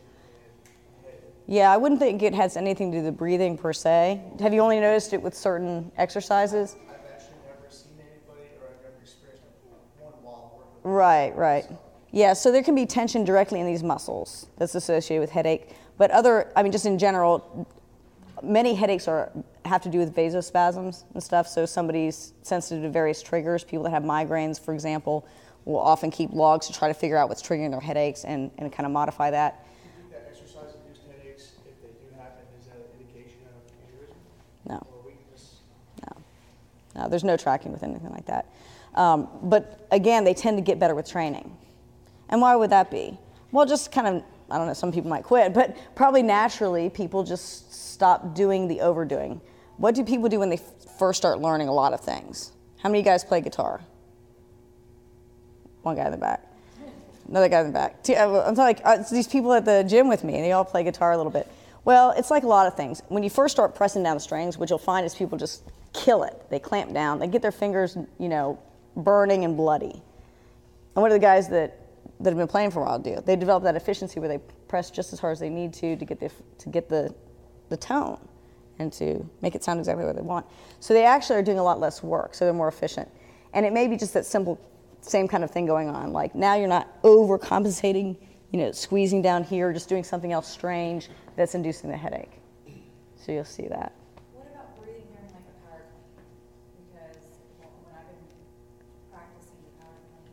and 1.04 1.52
Yeah, 1.52 1.68
I 1.68 1.76
wouldn't 1.76 2.00
think 2.00 2.24
it 2.24 2.34
has 2.34 2.56
anything 2.56 2.96
to 2.96 3.00
do 3.00 3.04
with 3.04 3.12
the 3.12 3.18
breathing 3.20 3.58
per 3.60 3.74
se. 3.76 4.24
Have 4.40 4.54
you 4.56 4.64
only 4.64 4.80
noticed 4.80 5.12
it 5.12 5.22
with 5.22 5.36
certain 5.36 5.92
exercises? 6.00 6.80
I've 6.88 6.96
actually 7.12 7.44
never 7.44 7.68
seen 7.68 8.00
anybody 8.00 8.56
or 8.56 8.72
I've 8.72 8.80
never 8.88 9.04
experienced 9.04 9.44
one 10.00 10.16
while 10.24 10.48
working 10.56 10.64
with 10.64 10.73
Right, 10.84 11.36
right. 11.36 11.66
Yeah, 12.12 12.34
so 12.34 12.52
there 12.52 12.64
can 12.64 12.76
be 12.76 12.86
tension 12.86 13.24
directly 13.24 13.60
in 13.60 13.66
these 13.66 13.84
muscles 13.84 14.48
that's 14.58 14.76
associated 14.76 15.22
with 15.22 15.32
headache. 15.32 15.70
But 15.98 16.12
other, 16.12 16.52
I 16.56 16.64
mean, 16.64 16.72
just 16.72 16.86
in 16.86 17.00
general, 17.00 17.68
many 18.42 18.76
headaches 18.76 19.08
are 19.08 19.32
have 19.66 19.82
to 19.82 19.90
do 19.90 19.98
with 19.98 20.14
vasospasms 20.14 21.06
and 21.14 21.24
stuff. 21.24 21.48
So 21.48 21.66
somebody's 21.66 22.34
sensitive 22.42 22.84
to 22.84 22.90
various 22.90 23.22
triggers. 23.22 23.64
People 23.64 23.84
that 23.86 23.92
have 23.92 24.04
migraines, 24.04 24.60
for 24.60 24.74
example, 24.74 25.26
will 25.66 25.80
often 25.80 26.12
keep 26.12 26.34
logs 26.34 26.68
to 26.68 26.74
try 26.74 26.90
to 26.90 26.94
figure 26.94 27.18
out 27.18 27.30
what's 27.30 27.42
triggering 27.42 27.72
their 27.72 27.80
headaches 27.80 28.26
and, 28.26 28.52
and 28.58 28.72
kind 28.74 28.86
of 28.86 28.92
modify 28.92 29.32
that. 29.32 29.64
Do 29.64 29.88
you 29.88 30.10
think 30.10 30.12
that 30.12 30.30
exercise-induced 30.30 31.02
headaches, 31.08 31.52
if 31.66 31.82
they 31.82 31.88
do 31.88 32.14
happen, 32.20 32.44
is 32.60 32.68
that 32.68 32.76
an 32.76 33.00
indication 33.00 33.40
of 33.48 33.72
aneurysm 33.72 34.70
No. 34.70 34.86
or 34.92 35.08
weakness? 35.08 35.56
No. 36.02 37.02
No, 37.02 37.10
there's 37.10 37.24
no 37.24 37.38
tracking 37.38 37.72
with 37.72 37.84
anything 37.84 38.10
like 38.10 38.26
that. 38.26 38.48
Um, 38.96 39.28
but 39.44 39.88
again, 39.92 40.24
they 40.24 40.34
tend 40.34 40.58
to 40.58 40.62
get 40.62 40.80
better 40.80 40.96
with 40.96 41.10
training. 41.10 41.56
And 42.30 42.42
why 42.42 42.56
would 42.56 42.70
that 42.72 42.92
be? 42.92 43.18
Well, 43.52 43.66
just 43.66 43.92
kind 43.92 44.08
of, 44.08 44.24
I 44.50 44.58
don't 44.58 44.68
know, 44.68 44.74
some 44.74 44.92
people 44.92 45.10
might 45.10 45.24
quit, 45.24 45.54
but 45.54 45.78
probably 45.96 46.24
naturally 46.24 46.90
people 46.90 47.24
just 47.24 47.74
stop 47.74 48.36
doing 48.36 48.68
the 48.68 48.82
overdoing. 48.82 49.42
What 49.78 49.96
do 49.96 50.04
people 50.04 50.30
do 50.30 50.40
when 50.40 50.50
they 50.50 50.58
f- 50.58 50.98
first 50.98 51.18
start 51.18 51.40
learning 51.40 51.68
a 51.68 51.74
lot 51.74 51.94
of 51.94 52.02
things? 52.02 52.52
How 52.82 52.90
many 52.90 53.00
of 53.00 53.06
you 53.06 53.12
guys 53.12 53.24
play 53.24 53.42
guitar? 53.42 53.82
One 55.84 55.96
guy 55.96 56.06
in 56.06 56.12
the 56.12 56.18
back. 56.18 56.46
Another 57.28 57.50
guy 57.50 57.62
in 57.62 57.68
the 57.68 57.74
back. 57.74 57.98
Uh, 58.10 58.42
I'm 58.42 58.56
like, 58.56 58.82
uh, 58.86 58.98
it's 59.00 59.10
these 59.10 59.28
people 59.28 59.54
at 59.54 59.66
the 59.66 59.84
gym 59.84 60.08
with 60.08 60.24
me, 60.24 60.36
and 60.36 60.44
they 60.44 60.52
all 60.52 60.66
play 60.66 60.84
guitar 60.84 61.14
a 61.14 61.18
little 61.18 61.32
bit. 61.32 61.48
Well, 61.86 62.12
it's 62.12 62.32
like 62.32 62.44
a 62.44 62.48
lot 62.48 62.68
of 62.68 62.76
things. 62.76 63.02
When 63.10 63.24
you 63.24 63.30
first 63.30 63.54
start 63.54 63.76
pressing 63.76 64.04
down 64.04 64.16
the 64.16 64.22
strings, 64.22 64.58
what 64.58 64.70
you'll 64.70 64.80
find 64.80 65.06
is 65.06 65.16
people 65.16 65.38
just 65.38 65.64
kill 65.94 66.24
it. 66.24 66.42
They 66.50 66.60
clamp 66.60 66.94
down. 66.94 67.20
They 67.20 67.28
get 67.28 67.42
their 67.42 67.52
fingers, 67.52 67.98
you 68.20 68.30
know, 68.30 68.60
burning 68.96 69.46
and 69.46 69.58
bloody. 69.58 70.02
And 70.96 71.02
what 71.02 71.10
do 71.10 71.14
the 71.14 71.20
guys 71.20 71.50
that, 71.50 71.80
that 72.20 72.30
have 72.30 72.38
been 72.38 72.48
playing 72.48 72.72
for 72.72 72.82
a 72.82 72.86
while 72.86 73.00
do? 73.00 73.22
They 73.26 73.36
develop 73.36 73.64
that 73.64 73.76
efficiency 73.76 74.20
where 74.20 74.30
they 74.30 74.40
press 74.68 74.92
just 74.92 75.14
as 75.14 75.20
hard 75.20 75.34
as 75.34 75.40
they 75.40 75.50
need 75.50 75.74
to 75.74 75.96
to 75.96 76.06
get 76.06 76.20
the, 76.20 76.32
to 76.60 76.70
get 76.70 76.90
the, 76.90 77.14
the 77.70 77.78
tone 77.78 78.20
and 78.80 78.92
to 78.94 79.28
make 79.42 79.56
it 79.56 79.64
sound 79.64 79.80
exactly 79.80 80.06
what 80.06 80.16
they 80.16 80.22
want. 80.22 80.46
So 80.80 80.94
they 80.94 81.06
actually 81.06 81.38
are 81.38 81.44
doing 81.44 81.60
a 81.60 81.64
lot 81.64 81.80
less 81.80 82.02
work, 82.04 82.34
so 82.34 82.46
they're 82.46 82.54
more 82.54 82.68
efficient. 82.68 83.10
And 83.54 83.66
it 83.66 83.74
may 83.74 83.88
be 83.88 83.98
just 83.98 84.14
that 84.16 84.26
simple, 84.26 84.60
same 85.02 85.28
kind 85.28 85.44
of 85.44 85.52
thing 85.52 85.66
going 85.66 85.90
on. 85.90 86.12
Like 86.12 86.34
now 86.36 86.56
you're 86.56 86.68
not 86.68 87.02
overcompensating, 87.04 88.18
you 88.52 88.60
know, 88.60 88.72
squeezing 88.72 89.22
down 89.22 89.44
here, 89.44 89.72
just 89.74 89.90
doing 89.90 90.04
something 90.04 90.32
else 90.32 90.48
strange 90.48 91.10
that's 91.36 91.56
inducing 91.56 91.90
the 91.90 91.98
headache. 91.98 92.32
So 93.16 93.32
you'll 93.32 93.46
see 93.46 93.68
that. 93.68 93.94
What 94.34 94.50
about 94.52 94.76
breathing 94.76 95.06
during 95.14 95.30
like 95.32 95.48
a 95.48 95.56
power 95.64 95.86
clean? 95.94 96.28
Because 96.92 97.24
well, 97.62 97.72
when 97.86 97.94
I've 97.96 98.10
been 98.10 98.26
practicing 99.14 99.58
the 99.64 99.74
power 99.80 99.96
clean, 100.12 100.28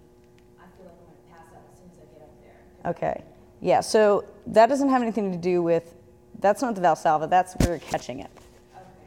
I 0.59 0.66
feel 0.75 0.90
like 0.90 0.99
I'm 0.99 1.07
gonna 1.07 1.29
pass 1.31 1.46
out 1.55 1.64
as 1.70 1.77
soon 1.79 1.92
as 1.92 2.03
I 2.03 2.07
get 2.11 2.25
up 2.25 2.35
there. 2.40 2.70
Okay. 2.87 3.23
Yeah, 3.61 3.81
so 3.81 4.25
that 4.47 4.69
doesn't 4.69 4.88
have 4.88 5.03
anything 5.03 5.33
to 5.33 5.38
do 5.38 5.62
with, 5.62 5.95
that's 6.38 6.62
not 6.62 6.75
the 6.75 6.81
Valsalva, 6.81 7.29
that's 7.29 7.55
where 7.57 7.71
you're 7.71 7.79
catching 7.79 8.21
it. 8.21 8.31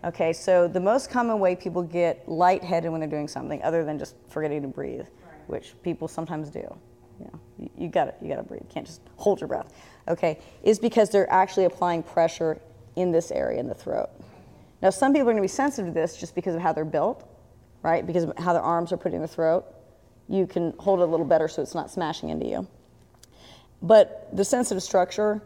Okay, 0.06 0.34
so 0.34 0.68
the 0.68 0.80
most 0.80 1.10
common 1.10 1.40
way 1.40 1.56
people 1.56 1.82
get 1.82 2.28
lightheaded 2.28 2.92
when 2.92 3.00
they're 3.00 3.10
doing 3.10 3.28
something, 3.28 3.64
other 3.64 3.84
than 3.84 3.98
just 3.98 4.16
forgetting 4.28 4.62
to 4.62 4.68
breathe, 4.68 5.08
which 5.48 5.74
people 5.82 6.08
sometimes 6.08 6.50
do. 6.50 6.60
You 7.20 7.26
know, 7.26 7.40
you, 7.58 7.70
you 7.78 7.88
gotta, 7.88 8.14
you 8.22 8.28
gotta 8.28 8.44
breathe. 8.44 8.62
You 8.62 8.70
can't 8.70 8.86
just 8.86 9.02
hold 9.16 9.40
your 9.40 9.48
breath. 9.48 9.74
Okay, 10.08 10.40
is 10.62 10.78
because 10.78 11.10
they're 11.10 11.32
actually 11.32 11.66
applying 11.66 12.04
pressure 12.04 12.60
in 12.96 13.12
this 13.12 13.32
area 13.32 13.60
in 13.60 13.68
the 13.68 13.74
throat. 13.74 14.10
Now, 14.82 14.90
some 14.90 15.14
people 15.14 15.30
are 15.30 15.32
gonna 15.32 15.42
be 15.42 15.48
sensitive 15.48 15.94
to 15.94 16.00
this 16.00 16.18
just 16.18 16.36
because 16.36 16.54
of 16.54 16.62
how 16.62 16.74
they're 16.74 16.84
built, 16.84 17.26
right? 17.82 18.06
Because 18.06 18.26
of 18.26 18.38
how 18.38 18.52
their 18.52 18.62
arms 18.62 18.92
are 18.92 18.98
put 18.98 19.14
in 19.14 19.22
the 19.22 19.28
throat. 19.28 19.66
You 20.28 20.46
can 20.46 20.74
hold 20.80 21.00
it 21.00 21.04
a 21.04 21.06
little 21.06 21.26
better 21.26 21.48
so 21.48 21.62
it's 21.62 21.76
not 21.76 21.90
smashing 21.90 22.30
into 22.30 22.46
you. 22.46 22.68
But 23.84 24.30
the 24.36 24.46
sensitive 24.46 24.82
structure, 24.82 25.44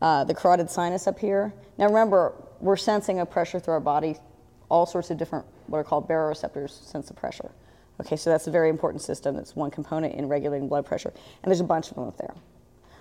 uh, 0.00 0.24
the 0.24 0.34
carotid 0.34 0.70
sinus 0.70 1.06
up 1.06 1.18
here. 1.18 1.52
Now 1.76 1.86
remember, 1.86 2.32
we're 2.60 2.76
sensing 2.76 3.18
a 3.18 3.26
pressure 3.26 3.58
through 3.58 3.74
our 3.74 3.80
body. 3.80 4.16
All 4.70 4.86
sorts 4.86 5.10
of 5.10 5.18
different, 5.18 5.44
what 5.66 5.78
are 5.78 5.84
called 5.84 6.08
baroreceptors, 6.08 6.70
sense 6.70 7.08
the 7.08 7.14
pressure. 7.14 7.50
Okay, 8.00 8.16
so 8.16 8.30
that's 8.30 8.46
a 8.46 8.50
very 8.50 8.70
important 8.70 9.02
system. 9.02 9.36
It's 9.36 9.54
one 9.54 9.70
component 9.70 10.14
in 10.14 10.28
regulating 10.28 10.68
blood 10.68 10.86
pressure, 10.86 11.10
and 11.10 11.50
there's 11.50 11.60
a 11.60 11.64
bunch 11.64 11.90
of 11.90 11.96
them 11.96 12.04
up 12.08 12.16
there. 12.16 12.34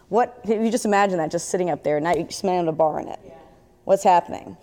What? 0.09 0.39
If 0.43 0.49
you 0.49 0.69
just 0.69 0.85
imagine 0.85 1.17
that 1.17 1.31
just 1.31 1.49
sitting 1.49 1.69
up 1.69 1.83
there, 1.83 1.99
now 1.99 2.13
you're 2.13 2.29
smelling 2.29 2.67
a 2.67 2.71
bar 2.71 2.99
in 2.99 3.07
it. 3.07 3.19
What's 3.85 4.03
happening? 4.03 4.57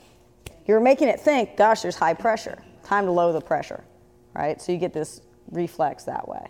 You're 0.67 0.81
making 0.81 1.09
it 1.09 1.19
think, 1.19 1.57
gosh, 1.57 1.83
there's 1.83 1.97
high 1.97 2.15
pressure. 2.15 2.63
Time 2.85 3.07
to 3.07 3.11
lower 3.11 3.33
the 3.33 3.41
pressure, 3.41 3.83
right? 4.35 4.61
So 4.61 4.71
you 4.71 4.79
get 4.79 4.93
this 4.93 5.21
reflex 5.51 6.05
that 6.05 6.29
way. 6.29 6.47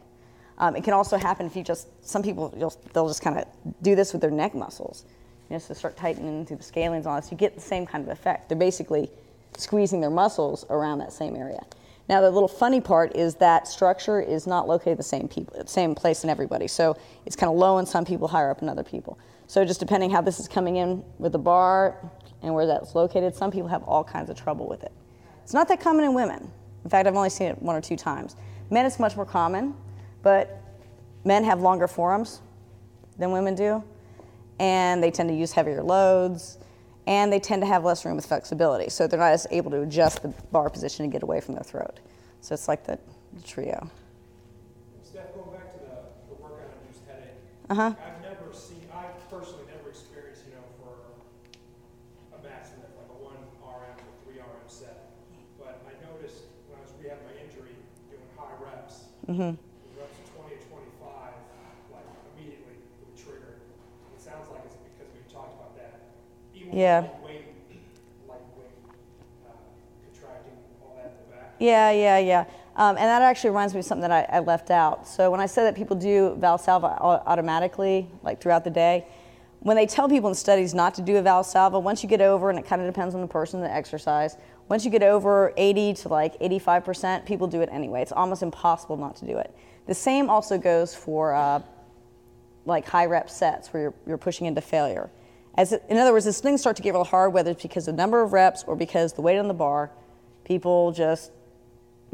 Um, 0.61 0.77
it 0.77 0.85
can 0.85 0.93
also 0.93 1.17
happen 1.17 1.47
if 1.47 1.57
you 1.57 1.65
just, 1.65 1.89
some 2.07 2.23
people, 2.23 2.51
they'll 2.93 3.09
just 3.09 3.23
kind 3.23 3.39
of 3.39 3.47
do 3.83 3.97
this 3.97 4.13
with 4.13 4.21
their 4.21 4.31
neck 4.31 4.55
muscles. 4.55 5.07
You 5.49 5.55
know, 5.55 5.59
so 5.59 5.73
start 5.73 5.97
tightening 5.97 6.45
through 6.45 6.59
the 6.59 6.63
scalenes 6.63 6.99
and 6.99 7.07
all 7.07 7.17
this. 7.17 7.33
You 7.33 7.37
get 7.39 7.55
the 7.55 7.63
same 7.63 7.87
kind 7.87 8.05
of 8.05 8.11
effect. 8.11 8.51
They're 8.51 8.59
basically 8.59 9.11
squeezing 9.57 10.01
their 10.01 10.11
muscles 10.11 10.67
around 10.69 10.99
that 10.99 11.13
same 11.13 11.35
area. 11.35 11.65
Now, 12.11 12.21
the 12.21 12.31
little 12.31 12.49
funny 12.49 12.81
part 12.81 13.17
is 13.17 13.37
that 13.37 13.69
structure 13.69 14.21
is 14.21 14.47
not 14.47 14.69
located 14.69 14.99
the 14.99 15.03
same 15.03 15.29
people, 15.29 15.65
same 15.67 15.95
place 15.95 16.25
in 16.25 16.31
everybody. 16.31 16.69
So 16.69 16.97
it's 17.25 17.37
kind 17.37 17.51
of 17.51 17.57
low 17.57 17.79
in 17.79 17.87
some 17.87 18.05
people, 18.05 18.29
higher 18.29 18.51
up 18.51 18.61
in 18.61 18.69
other 18.69 18.85
people. 18.85 19.19
So 19.47 19.65
just 19.65 19.81
depending 19.81 20.11
how 20.11 20.21
this 20.21 20.39
is 20.39 20.47
coming 20.47 20.77
in 20.77 21.03
with 21.19 21.33
the 21.33 21.39
bar 21.39 21.97
and 22.43 22.55
where 22.55 22.67
that's 22.67 22.95
located, 22.95 23.35
some 23.35 23.51
people 23.51 23.69
have 23.69 23.83
all 23.85 24.05
kinds 24.05 24.29
of 24.29 24.37
trouble 24.37 24.69
with 24.69 24.83
it. 24.83 24.93
It's 25.43 25.55
not 25.55 25.69
that 25.69 25.81
common 25.81 26.05
in 26.05 26.15
women. 26.15 26.51
In 26.85 26.91
fact, 26.91 27.09
I've 27.09 27.17
only 27.17 27.31
seen 27.31 27.49
it 27.49 27.63
one 27.63 27.77
or 27.77 27.81
two 27.81 27.97
times. 27.97 28.37
Men, 28.71 28.87
it's 28.87 28.99
much 28.99 29.17
more 29.17 29.27
common, 29.27 29.75
but 30.23 30.63
men 31.25 31.45
have 31.45 31.61
longer 31.61 31.87
forearms 31.89 32.41
than 33.19 33.33
women 33.33 33.55
do, 33.55 33.83
and 34.59 35.03
they 35.03 35.11
tend 35.11 35.29
to 35.29 35.35
use 35.35 35.53
heavier 35.53 35.83
loads, 35.83 36.59
and 37.07 37.33
they 37.33 37.41
tend 37.41 37.63
to 37.63 37.67
have 37.67 37.85
less 37.85 38.05
room 38.05 38.17
with 38.17 38.27
flexibility. 38.27 38.89
So 38.91 39.07
they're 39.07 39.19
not 39.19 39.33
as 39.33 39.47
able 39.51 39.71
to 39.73 39.83
adjust 39.83 40.23
the 40.23 40.29
bar 40.53 40.69
position 40.71 41.05
and 41.05 41.13
get 41.13 41.23
away 41.23 41.41
from 41.41 41.55
their 41.55 41.65
throat. 41.65 42.01
So 42.41 42.55
it's 42.55 42.69
like 42.69 42.85
the, 42.85 42.99
the 43.33 43.43
trio. 43.43 43.91
Steph, 45.03 45.35
going 45.35 45.51
back 45.51 45.73
to 45.73 45.79
the, 45.81 45.97
the 46.29 46.37
workout-induced 46.41 47.05
headache. 47.09 47.41
Uh-huh. 47.69 47.93
I've 47.99 48.23
never 48.23 48.53
seen, 48.55 48.87
I've 48.95 49.17
personally 49.29 49.65
never 49.75 49.91
experienced, 49.91 50.47
you 50.47 50.55
know, 50.55 50.65
for 50.79 50.95
a 52.37 52.39
max 52.47 52.71
lift, 52.79 52.95
like 52.97 53.11
a 53.11 53.19
one 53.25 53.37
RM 53.65 53.97
or 53.99 54.15
three 54.25 54.39
RM 54.39 54.69
set. 54.69 55.19
But 55.59 55.83
I 55.89 55.93
noticed 56.07 56.47
when 56.71 56.79
I 56.79 56.83
was 56.87 56.93
rehabbing 56.97 57.27
my 57.27 57.37
injury, 57.43 57.75
doing 58.09 58.25
high 58.39 58.55
reps, 58.63 59.11
Mm-hmm. 59.29 59.53
reps 59.99 60.17
of 60.19 60.27
twenty 60.35 60.57
to 60.57 60.63
twenty-five, 60.73 61.35
like 61.93 62.07
immediately 62.35 62.79
it 62.81 63.05
would 63.05 63.15
trigger. 63.19 63.61
And 63.63 64.11
It 64.17 64.23
sounds 64.23 64.47
like 64.51 64.63
it's 64.65 64.79
because 64.81 65.11
we 65.13 65.21
talked 65.31 65.55
about 65.59 65.75
that. 65.77 66.15
Even 66.55 66.60
Yeah. 66.60 66.60
with 66.60 66.60
weight, 66.60 66.60
lightweight, 66.60 66.60
uh, 66.60 66.60
contracting, 66.60 66.60
all 66.60 66.60
that 66.60 66.60
in 66.60 66.60
the 66.60 66.60
back. 71.31 71.55
Yeah, 71.59 71.91
yeah, 71.91 72.19
yeah. 72.19 72.45
Um, 72.77 72.97
and 72.97 73.05
that 73.05 73.23
actually 73.23 73.51
reminds 73.51 73.75
me 73.75 73.81
of 73.81 73.87
something 73.87 74.09
that 74.09 74.31
I, 74.31 74.37
I 74.37 74.41
left 74.41 74.71
out. 74.71 75.07
So 75.07 75.31
when 75.31 75.41
I 75.41 75.47
said 75.47 75.65
that 75.65 75.75
people 75.75 75.97
do 75.97 76.37
Valsalva 76.41 76.99
automatically, 77.27 78.09
like 78.23 78.41
throughout 78.41 78.65
the 78.65 78.71
day, 78.71 79.07
when 79.61 79.77
they 79.77 79.87
tell 79.87 80.09
people 80.09 80.31
in 80.31 80.35
studies 80.35 80.73
not 80.73 80.95
to 80.95 81.03
do 81.03 81.19
a 81.19 81.23
Valsalva, 81.23 81.83
once 81.83 82.03
you 82.03 82.09
get 82.09 82.23
over, 82.23 82.49
and 82.49 82.59
it 82.59 82.65
kind 82.65 82.81
of 82.81 82.89
depends 82.89 83.15
on 83.15 83.21
the 83.21 83.27
person, 83.27 83.61
the 83.61 83.71
exercise, 83.71 84.37
once 84.71 84.85
you 84.85 84.91
get 84.91 85.03
over 85.03 85.53
80 85.57 85.95
to 85.95 86.09
like 86.09 86.39
85%, 86.41 87.27
people 87.27 87.47
do 87.47 87.61
it 87.61 87.69
anyway. 87.71 88.01
It's 88.01 88.13
almost 88.13 88.43
impossible 88.43 88.97
not 88.97 89.17
to 89.17 89.27
do 89.27 89.37
it. 89.37 89.55
The 89.87 89.95
same 89.95 90.31
also 90.31 90.57
goes 90.57 90.95
for 90.95 91.35
uh, 91.35 91.61
like 92.65 92.87
high 92.87 93.07
rep 93.07 93.29
sets 93.29 93.73
where 93.73 93.83
you're, 93.83 93.95
you're 94.07 94.19
pushing 94.19 94.47
into 94.47 94.61
failure. 94.61 95.11
As 95.57 95.73
it, 95.73 95.83
in 95.89 95.97
other 95.97 96.13
words, 96.13 96.27
as 96.27 96.41
things 96.41 96.61
start 96.61 96.77
to 96.77 96.83
get 96.83 96.95
real 96.95 97.05
hard, 97.05 97.33
whether 97.33 97.51
it's 97.51 97.63
because 97.63 97.89
of 97.89 97.97
the 97.97 98.03
number 98.03 98.23
of 98.23 98.33
reps 98.33 98.65
or 98.67 98.77
because 98.77 99.13
the 99.15 99.23
weight 99.23 99.39
on 99.39 99.49
the 99.49 99.55
bar, 99.55 99.91
people 100.45 100.93
just 100.93 101.33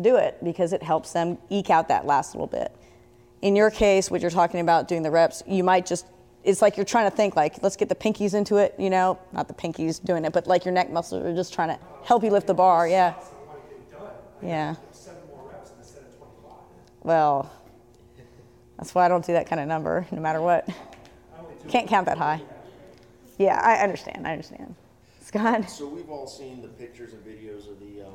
do 0.01 0.16
it 0.16 0.38
because 0.42 0.72
it 0.72 0.83
helps 0.83 1.12
them 1.12 1.38
eke 1.51 1.70
out 1.70 1.88
that 1.88 2.07
last 2.07 2.35
little 2.35 2.46
bit. 2.46 2.75
In 3.42 3.55
your 3.55 3.70
case, 3.70 4.11
what 4.11 4.20
you're 4.20 4.31
talking 4.31 4.61
about 4.61 4.88
doing 4.88 5.03
the 5.03 5.11
reps, 5.11 5.42
you 5.46 5.62
might 5.62 5.87
just 5.87 6.07
it's 6.46 6.62
like 6.62 6.77
you're 6.77 6.87
trying 6.87 7.11
to 7.11 7.16
think 7.16 7.35
like 7.35 7.62
let's 7.62 7.77
get 7.77 7.88
the 7.88 7.94
pinkies 7.94 8.33
into 8.33 8.57
it, 8.57 8.75
you 8.79 8.88
know, 8.88 9.18
not 9.33 9.49
the 9.49 9.55
pinkies 9.55 10.03
doing 10.03 10.25
it, 10.25 10.33
but 10.33 10.46
like 10.46 10.64
your 10.64 10.72
neck 10.72 10.90
muscles 10.90 11.25
are 11.25 11.35
just 11.35 11.53
trying 11.53 11.68
to 11.68 11.79
help 12.05 12.22
you 12.22 12.31
lift 12.31 12.46
the 12.46 12.55
bar, 12.55 12.88
yeah. 12.88 13.14
Yeah. 14.42 14.77
Well, 17.03 17.51
that's 18.79 18.94
why 18.94 19.07
I 19.07 19.09
don't 19.09 19.25
do 19.25 19.33
that 19.33 19.49
kind 19.49 19.61
of 19.61 19.66
number, 19.66 20.07
no 20.12 20.20
matter 20.20 20.40
what. 20.40 20.68
Can't 21.68 21.88
count 21.88 22.07
that 22.07 22.18
high. 22.18 22.40
Yeah, 23.38 23.61
I 23.62 23.83
understand. 23.83 24.27
I 24.27 24.33
understand. 24.33 24.75
Scott? 25.20 25.68
So 25.68 25.88
we've 25.88 26.11
all 26.11 26.27
seen 26.27 26.62
the 26.62 26.68
pictures 26.68 27.12
and 27.12 27.25
videos 27.25 27.68
of 27.70 27.81
the, 27.81 28.07
um, 28.07 28.14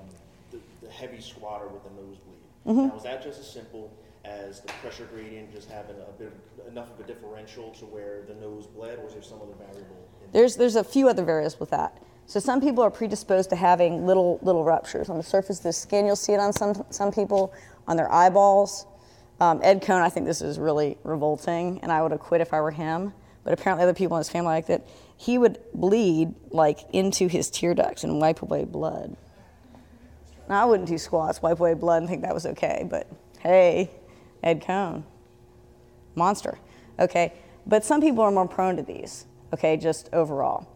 the, 0.52 0.60
the 0.82 0.92
heavy 0.92 1.22
squatter 1.22 1.68
with 1.68 1.84
the 1.84 1.90
nosebleed. 1.90 2.42
Mm-hmm. 2.66 2.88
Now, 2.88 2.96
is 2.96 3.04
that 3.04 3.24
just 3.24 3.40
as 3.40 3.52
simple 3.52 3.92
as 4.24 4.62
the 4.62 4.68
pressure 4.82 5.08
gradient, 5.14 5.54
just 5.54 5.70
having 5.70 5.96
a 5.96 6.12
bit, 6.18 6.28
of- 6.28 6.68
enough 6.68 6.92
of 6.92 7.04
a 7.04 7.08
differential 7.08 7.72
to 7.72 7.86
where 7.86 8.22
the 8.28 8.36
nose 8.36 8.66
bled, 8.68 9.00
or 9.00 9.08
is 9.08 9.14
there 9.14 9.22
some 9.22 9.40
other 9.42 9.54
variable? 9.54 10.08
in? 10.24 10.32
There's, 10.32 10.56
there's 10.56 10.76
a 10.76 10.84
few 10.84 11.10
other 11.10 11.24
variables 11.24 11.60
with 11.60 11.70
that. 11.72 11.98
So 12.28 12.40
some 12.40 12.62
people 12.62 12.84
are 12.84 12.92
predisposed 12.92 13.50
to 13.50 13.56
having 13.56 14.06
little, 14.06 14.40
little 14.42 14.64
ruptures. 14.64 15.10
On 15.10 15.18
the 15.18 15.24
surface 15.24 15.58
of 15.58 15.64
the 15.64 15.74
skin, 15.74 16.06
you'll 16.06 16.16
see 16.16 16.34
it 16.34 16.40
on 16.40 16.54
some, 16.54 16.86
some 16.90 17.12
people, 17.12 17.54
on 17.88 17.98
their 17.98 18.12
eyeballs. 18.12 18.86
Um, 19.42 19.60
Ed 19.64 19.82
Coan, 19.82 20.02
I 20.02 20.10
think 20.10 20.28
this 20.28 20.42
is 20.42 20.60
really 20.60 20.98
revolting, 21.04 21.80
and 21.82 21.92
I 21.92 22.02
would 22.02 22.12
have 22.12 22.22
quit 22.22 22.40
if 22.40 22.54
I 22.54 22.62
were 22.62 22.72
him. 22.72 23.12
But 23.44 23.54
apparently, 23.54 23.84
other 23.84 23.94
people 23.94 24.18
in 24.18 24.22
his 24.22 24.30
family 24.30 24.54
like 24.54 24.68
that. 24.68 24.86
He 25.18 25.38
would 25.38 25.60
bleed 25.74 26.34
like 26.50 26.80
into 26.94 27.28
his 27.28 27.50
tear 27.50 27.76
ducts 27.76 28.04
and 28.04 28.20
wipe 28.20 28.42
away 28.42 28.66
blood. 28.66 29.16
Now, 30.50 30.64
I 30.64 30.66
wouldn't 30.66 30.90
do 30.90 30.98
squats, 30.98 31.42
wipe 31.42 31.60
away 31.60 31.76
blood, 31.76 32.02
and 32.02 32.10
think 32.10 32.24
that 32.24 32.34
was 32.34 32.46
okay. 32.46 32.86
But 32.90 33.08
hey, 33.40 33.92
Ed 34.44 34.64
Coan, 34.64 35.04
monster. 36.16 36.58
Okay, 37.00 37.34
but 37.66 37.86
some 37.86 38.02
people 38.02 38.24
are 38.24 38.32
more 38.32 38.48
prone 38.48 38.78
to 38.78 38.84
these. 38.84 39.26
Okay, 39.54 39.78
just 39.78 40.10
overall. 40.14 40.68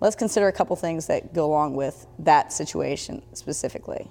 Let's 0.00 0.16
consider 0.16 0.48
a 0.48 0.52
couple 0.52 0.74
things 0.76 1.06
that 1.06 1.34
go 1.34 1.44
along 1.46 1.76
with 1.76 2.06
that 2.20 2.52
situation 2.52 3.22
specifically. 3.34 4.08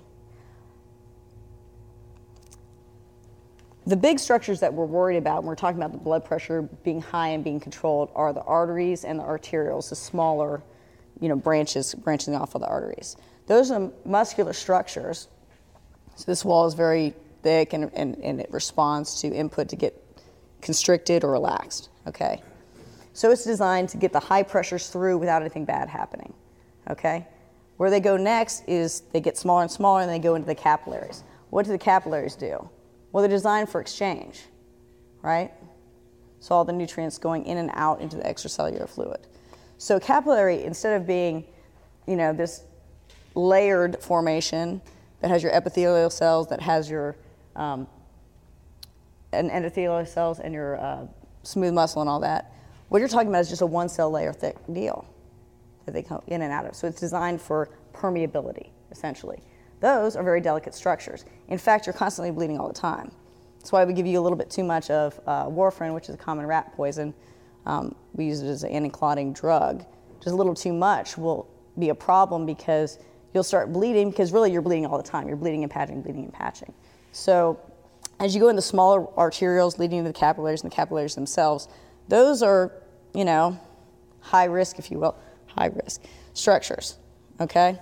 The 3.90 3.98
big 3.98 4.20
structures 4.20 4.60
that 4.60 4.72
we're 4.72 4.86
worried 4.86 5.18
about 5.18 5.38
when 5.38 5.48
we're 5.48 5.56
talking 5.56 5.82
about 5.82 5.94
the 5.94 5.98
blood 5.98 6.24
pressure 6.24 6.62
being 6.62 7.02
high 7.02 7.30
and 7.30 7.44
being 7.44 7.60
controlled 7.60 8.12
are 8.14 8.32
the 8.32 8.44
arteries 8.44 9.04
and 9.04 9.18
the 9.18 9.24
arterioles, 9.24 9.90
the 9.90 9.96
smaller, 9.96 10.62
you 11.20 11.28
know, 11.28 11.36
branches 11.36 11.96
branching 11.96 12.36
off 12.36 12.54
of 12.54 12.62
the 12.62 12.68
arteries. 12.68 13.18
Those 13.48 13.72
are 13.72 13.90
muscular 14.06 14.54
structures. 14.54 15.28
So 16.16 16.26
this 16.28 16.46
wall 16.46 16.68
is 16.68 16.76
very 16.76 17.16
thick 17.42 17.74
and, 17.74 17.90
and, 17.96 18.16
and 18.20 18.40
it 18.40 18.52
responds 18.52 19.22
to 19.22 19.34
input 19.34 19.70
to 19.70 19.76
get 19.76 20.00
constricted 20.62 21.24
or 21.24 21.32
relaxed. 21.32 21.90
Okay. 22.06 22.44
So 23.14 23.32
it's 23.32 23.44
designed 23.44 23.90
to 23.90 23.98
get 23.98 24.14
the 24.14 24.20
high 24.20 24.44
pressures 24.44 24.90
through 24.90 25.18
without 25.18 25.42
anything 25.42 25.66
bad 25.66 25.90
happening. 25.90 26.32
Okay? 26.92 27.26
Where 27.78 27.90
they 27.90 28.02
go 28.02 28.18
next 28.18 28.66
is 28.68 29.02
they 29.14 29.20
get 29.20 29.36
smaller 29.36 29.64
and 29.64 29.72
smaller 29.72 30.02
and 30.02 30.10
they 30.12 30.20
go 30.20 30.36
into 30.36 30.46
the 30.46 30.54
capillaries. 30.54 31.24
What 31.50 31.66
do 31.66 31.72
the 31.72 31.80
capillaries 31.80 32.36
do? 32.36 32.70
Well, 33.12 33.22
they're 33.22 33.30
designed 33.30 33.70
for 33.70 33.82
exchange, 33.82 34.42
right? 35.22 35.52
So 36.40 36.56
all 36.56 36.66
the 36.66 36.74
nutrients 36.74 37.18
going 37.18 37.46
in 37.46 37.58
and 37.58 37.70
out 37.74 38.02
into 38.02 38.18
the 38.18 38.24
extracellular 38.24 38.88
fluid. 38.88 39.28
So 39.78 40.00
capillary, 40.00 40.64
instead 40.64 41.00
of 41.00 41.08
being, 41.08 41.46
you 42.08 42.16
know, 42.16 42.34
this 42.34 42.64
layered 43.36 44.02
formation 44.02 44.82
that 45.22 45.30
has 45.30 45.44
your 45.44 45.52
epithelial 45.54 46.10
cells, 46.10 46.48
that 46.50 46.62
has 46.62 46.90
your 46.90 47.16
um, 47.56 47.88
and 49.32 49.50
endothelial 49.52 50.08
cells 50.08 50.40
and 50.40 50.54
your 50.54 50.80
uh, 50.80 51.06
smooth 51.44 51.74
muscle 51.74 52.02
and 52.02 52.10
all 52.10 52.20
that. 52.22 52.52
What 52.90 53.00
you're 53.00 53.08
talking 53.08 53.30
about 53.30 53.42
is 53.42 53.50
just 53.50 53.62
a 53.62 53.66
one 53.66 53.90
cell 53.90 54.10
layer 54.10 54.34
thick 54.34 54.56
deal 54.72 55.06
that 55.86 55.94
they 55.94 56.02
come 56.02 56.22
in 56.28 56.42
and 56.42 56.52
out 56.52 56.66
of. 56.66 56.76
So 56.76 56.88
it's 56.88 57.00
designed 57.00 57.42
for 57.42 57.70
permeability, 57.94 58.70
essentially. 58.92 59.40
Those 59.80 60.16
are 60.16 60.24
very 60.24 60.42
delicate 60.42 60.74
structures. 60.74 61.26
In 61.48 61.58
fact, 61.58 61.86
you're 61.88 61.94
constantly 61.94 62.32
bleeding 62.32 62.60
all 62.60 62.68
the 62.68 62.74
time. 62.74 63.12
That's 63.58 63.72
why 63.72 63.86
we 63.86 63.94
give 63.94 64.06
you 64.06 64.20
a 64.20 64.22
little 64.22 64.38
bit 64.38 64.50
too 64.50 64.64
much 64.64 64.90
of 64.90 65.20
uh, 65.28 65.46
warfarin, 65.46 65.94
which 65.94 66.10
is 66.10 66.16
a 66.16 66.18
common 66.18 66.46
rat 66.46 66.74
poison. 66.76 67.14
Um, 67.66 67.96
we 68.14 68.26
use 68.26 68.42
it 68.42 68.48
as 68.48 68.64
an 68.64 68.72
anti-clotting 68.72 69.34
drug. 69.34 69.86
Just 70.20 70.34
a 70.34 70.36
little 70.36 70.56
too 70.56 70.74
much 70.74 71.18
will 71.18 71.48
be 71.78 71.90
a 71.90 71.96
problem 71.96 72.46
because 72.46 73.00
you'll 73.34 73.44
start 73.44 73.72
bleeding 73.72 74.10
because 74.10 74.32
really 74.32 74.52
you're 74.52 74.62
bleeding 74.62 74.86
all 74.86 74.98
the 74.98 75.04
time. 75.08 75.28
You're 75.28 75.38
bleeding 75.38 75.64
and 75.64 75.72
patching, 75.72 76.02
bleeding 76.02 76.24
and 76.24 76.34
patching. 76.34 76.74
So 77.12 77.60
as 78.20 78.36
you 78.36 78.42
go 78.42 78.50
into 78.50 78.62
smaller 78.62 79.06
arterioles 79.18 79.78
leading 79.78 80.04
to 80.04 80.10
the 80.10 80.18
capillaries 80.18 80.64
and 80.64 80.72
the 80.72 80.76
capillaries 80.76 81.16
themselves, 81.16 81.68
those 82.08 82.42
are, 82.42 82.72
you 83.14 83.24
know, 83.24 83.60
high 84.20 84.46
risk, 84.46 84.80
if 84.80 84.92
you 84.92 85.00
will, 85.00 85.16
high 85.48 85.68
risk 85.84 86.04
structures, 86.34 86.98
okay? 87.40 87.80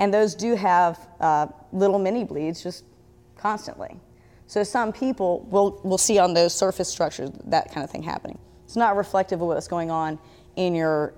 And 0.00 0.12
those 0.12 0.34
do 0.34 0.56
have 0.56 0.98
uh, 1.20 1.46
little 1.72 1.98
mini 1.98 2.24
bleeds 2.24 2.62
just 2.62 2.84
constantly. 3.36 4.00
So 4.46 4.64
some 4.64 4.92
people 4.92 5.46
will, 5.50 5.78
will 5.84 5.98
see 5.98 6.18
on 6.18 6.32
those 6.32 6.54
surface 6.54 6.88
structures 6.88 7.30
that 7.44 7.70
kind 7.70 7.84
of 7.84 7.90
thing 7.90 8.02
happening. 8.02 8.38
It's 8.64 8.76
not 8.76 8.96
reflective 8.96 9.42
of 9.42 9.48
what's 9.48 9.68
going 9.68 9.90
on 9.90 10.18
in 10.56 10.74
your 10.74 11.12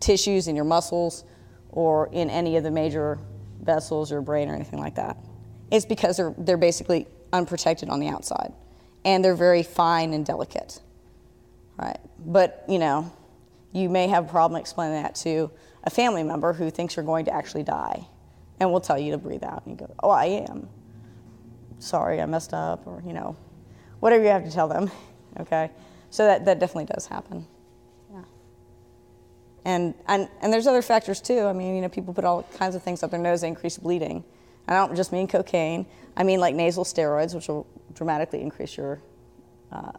tissues, 0.00 0.48
in 0.48 0.56
your 0.56 0.64
muscles, 0.64 1.22
or 1.70 2.08
in 2.12 2.28
any 2.28 2.56
of 2.56 2.64
the 2.64 2.72
major 2.72 3.20
vessels 3.60 4.10
or 4.10 4.20
brain 4.20 4.50
or 4.50 4.54
anything 4.56 4.80
like 4.80 4.96
that. 4.96 5.16
It's 5.70 5.86
because 5.86 6.16
they're, 6.16 6.34
they're 6.36 6.56
basically 6.56 7.06
unprotected 7.32 7.88
on 7.88 8.00
the 8.00 8.08
outside 8.08 8.52
and 9.04 9.24
they're 9.24 9.36
very 9.36 9.62
fine 9.62 10.12
and 10.12 10.26
delicate. 10.26 10.80
Right? 11.78 11.98
But, 12.18 12.64
you 12.68 12.80
know, 12.80 13.12
you 13.72 13.88
may 13.88 14.08
have 14.08 14.26
a 14.26 14.28
problem 14.28 14.60
explaining 14.60 15.00
that 15.00 15.14
to 15.16 15.52
a 15.84 15.90
family 15.90 16.22
member 16.22 16.52
who 16.52 16.70
thinks 16.70 16.96
you're 16.96 17.04
going 17.04 17.24
to 17.26 17.34
actually 17.34 17.62
die 17.62 18.06
and 18.60 18.70
will 18.70 18.80
tell 18.80 18.98
you 18.98 19.12
to 19.12 19.18
breathe 19.18 19.44
out 19.44 19.62
and 19.66 19.80
you 19.80 19.86
go, 19.86 19.92
"Oh, 20.02 20.10
I 20.10 20.26
am. 20.26 20.68
Sorry, 21.78 22.20
I 22.20 22.26
messed 22.26 22.54
up," 22.54 22.86
or, 22.86 23.02
you 23.06 23.12
know, 23.12 23.36
whatever 24.00 24.22
you 24.22 24.30
have 24.30 24.44
to 24.44 24.52
tell 24.52 24.68
them. 24.68 24.90
Okay? 25.40 25.70
So 26.10 26.26
that 26.26 26.44
that 26.44 26.58
definitely 26.58 26.92
does 26.92 27.06
happen. 27.06 27.46
Yeah. 28.12 28.24
And, 29.64 29.94
and, 30.06 30.28
and 30.42 30.52
there's 30.52 30.66
other 30.66 30.82
factors 30.82 31.22
too. 31.22 31.46
I 31.46 31.54
mean, 31.54 31.74
you 31.74 31.80
know, 31.80 31.88
people 31.88 32.12
put 32.12 32.26
all 32.26 32.42
kinds 32.58 32.74
of 32.74 32.82
things 32.82 33.02
up 33.02 33.10
their 33.12 33.18
nose 33.18 33.40
that 33.40 33.46
increase 33.46 33.78
bleeding. 33.78 34.24
I 34.68 34.74
don't 34.74 34.94
just 34.94 35.10
mean 35.10 35.26
cocaine. 35.26 35.86
I 36.16 36.22
mean 36.22 36.38
like 36.38 36.54
nasal 36.54 36.84
steroids, 36.84 37.34
which 37.34 37.48
will 37.48 37.66
dramatically 37.94 38.42
increase 38.42 38.76
your 38.76 39.00
uh, 39.72 39.92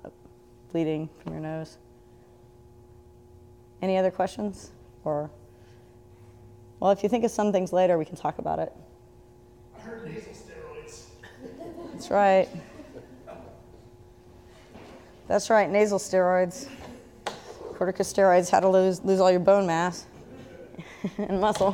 bleeding 0.72 1.10
from 1.22 1.34
your 1.34 1.42
nose. 1.42 1.78
Any 3.82 3.98
other 3.98 4.12
questions? 4.12 4.72
Or, 5.04 5.30
well, 6.84 6.92
if 6.92 7.02
you 7.02 7.08
think 7.08 7.24
of 7.24 7.32
some 7.32 7.54
things 7.54 7.72
later, 7.72 7.98
we 7.98 8.04
can 8.04 8.18
talk 8.18 8.40
about 8.40 8.60
it. 8.60 8.74
I 9.78 9.80
heard 9.84 10.06
nasal 10.06 10.34
steroids. 10.34 11.06
That's 11.94 12.12
right. 12.12 12.50
That's 15.30 15.50
right, 15.50 15.70
nasal 15.70 15.98
steroids. 15.98 16.68
Corticosteroids, 17.76 18.50
how 18.52 18.60
to 18.60 18.68
lose, 18.68 19.02
lose 19.06 19.22
all 19.22 19.32
your 19.32 19.40
bone 19.40 19.66
mass 19.66 20.08
and 21.18 21.40
muscle. 21.40 21.72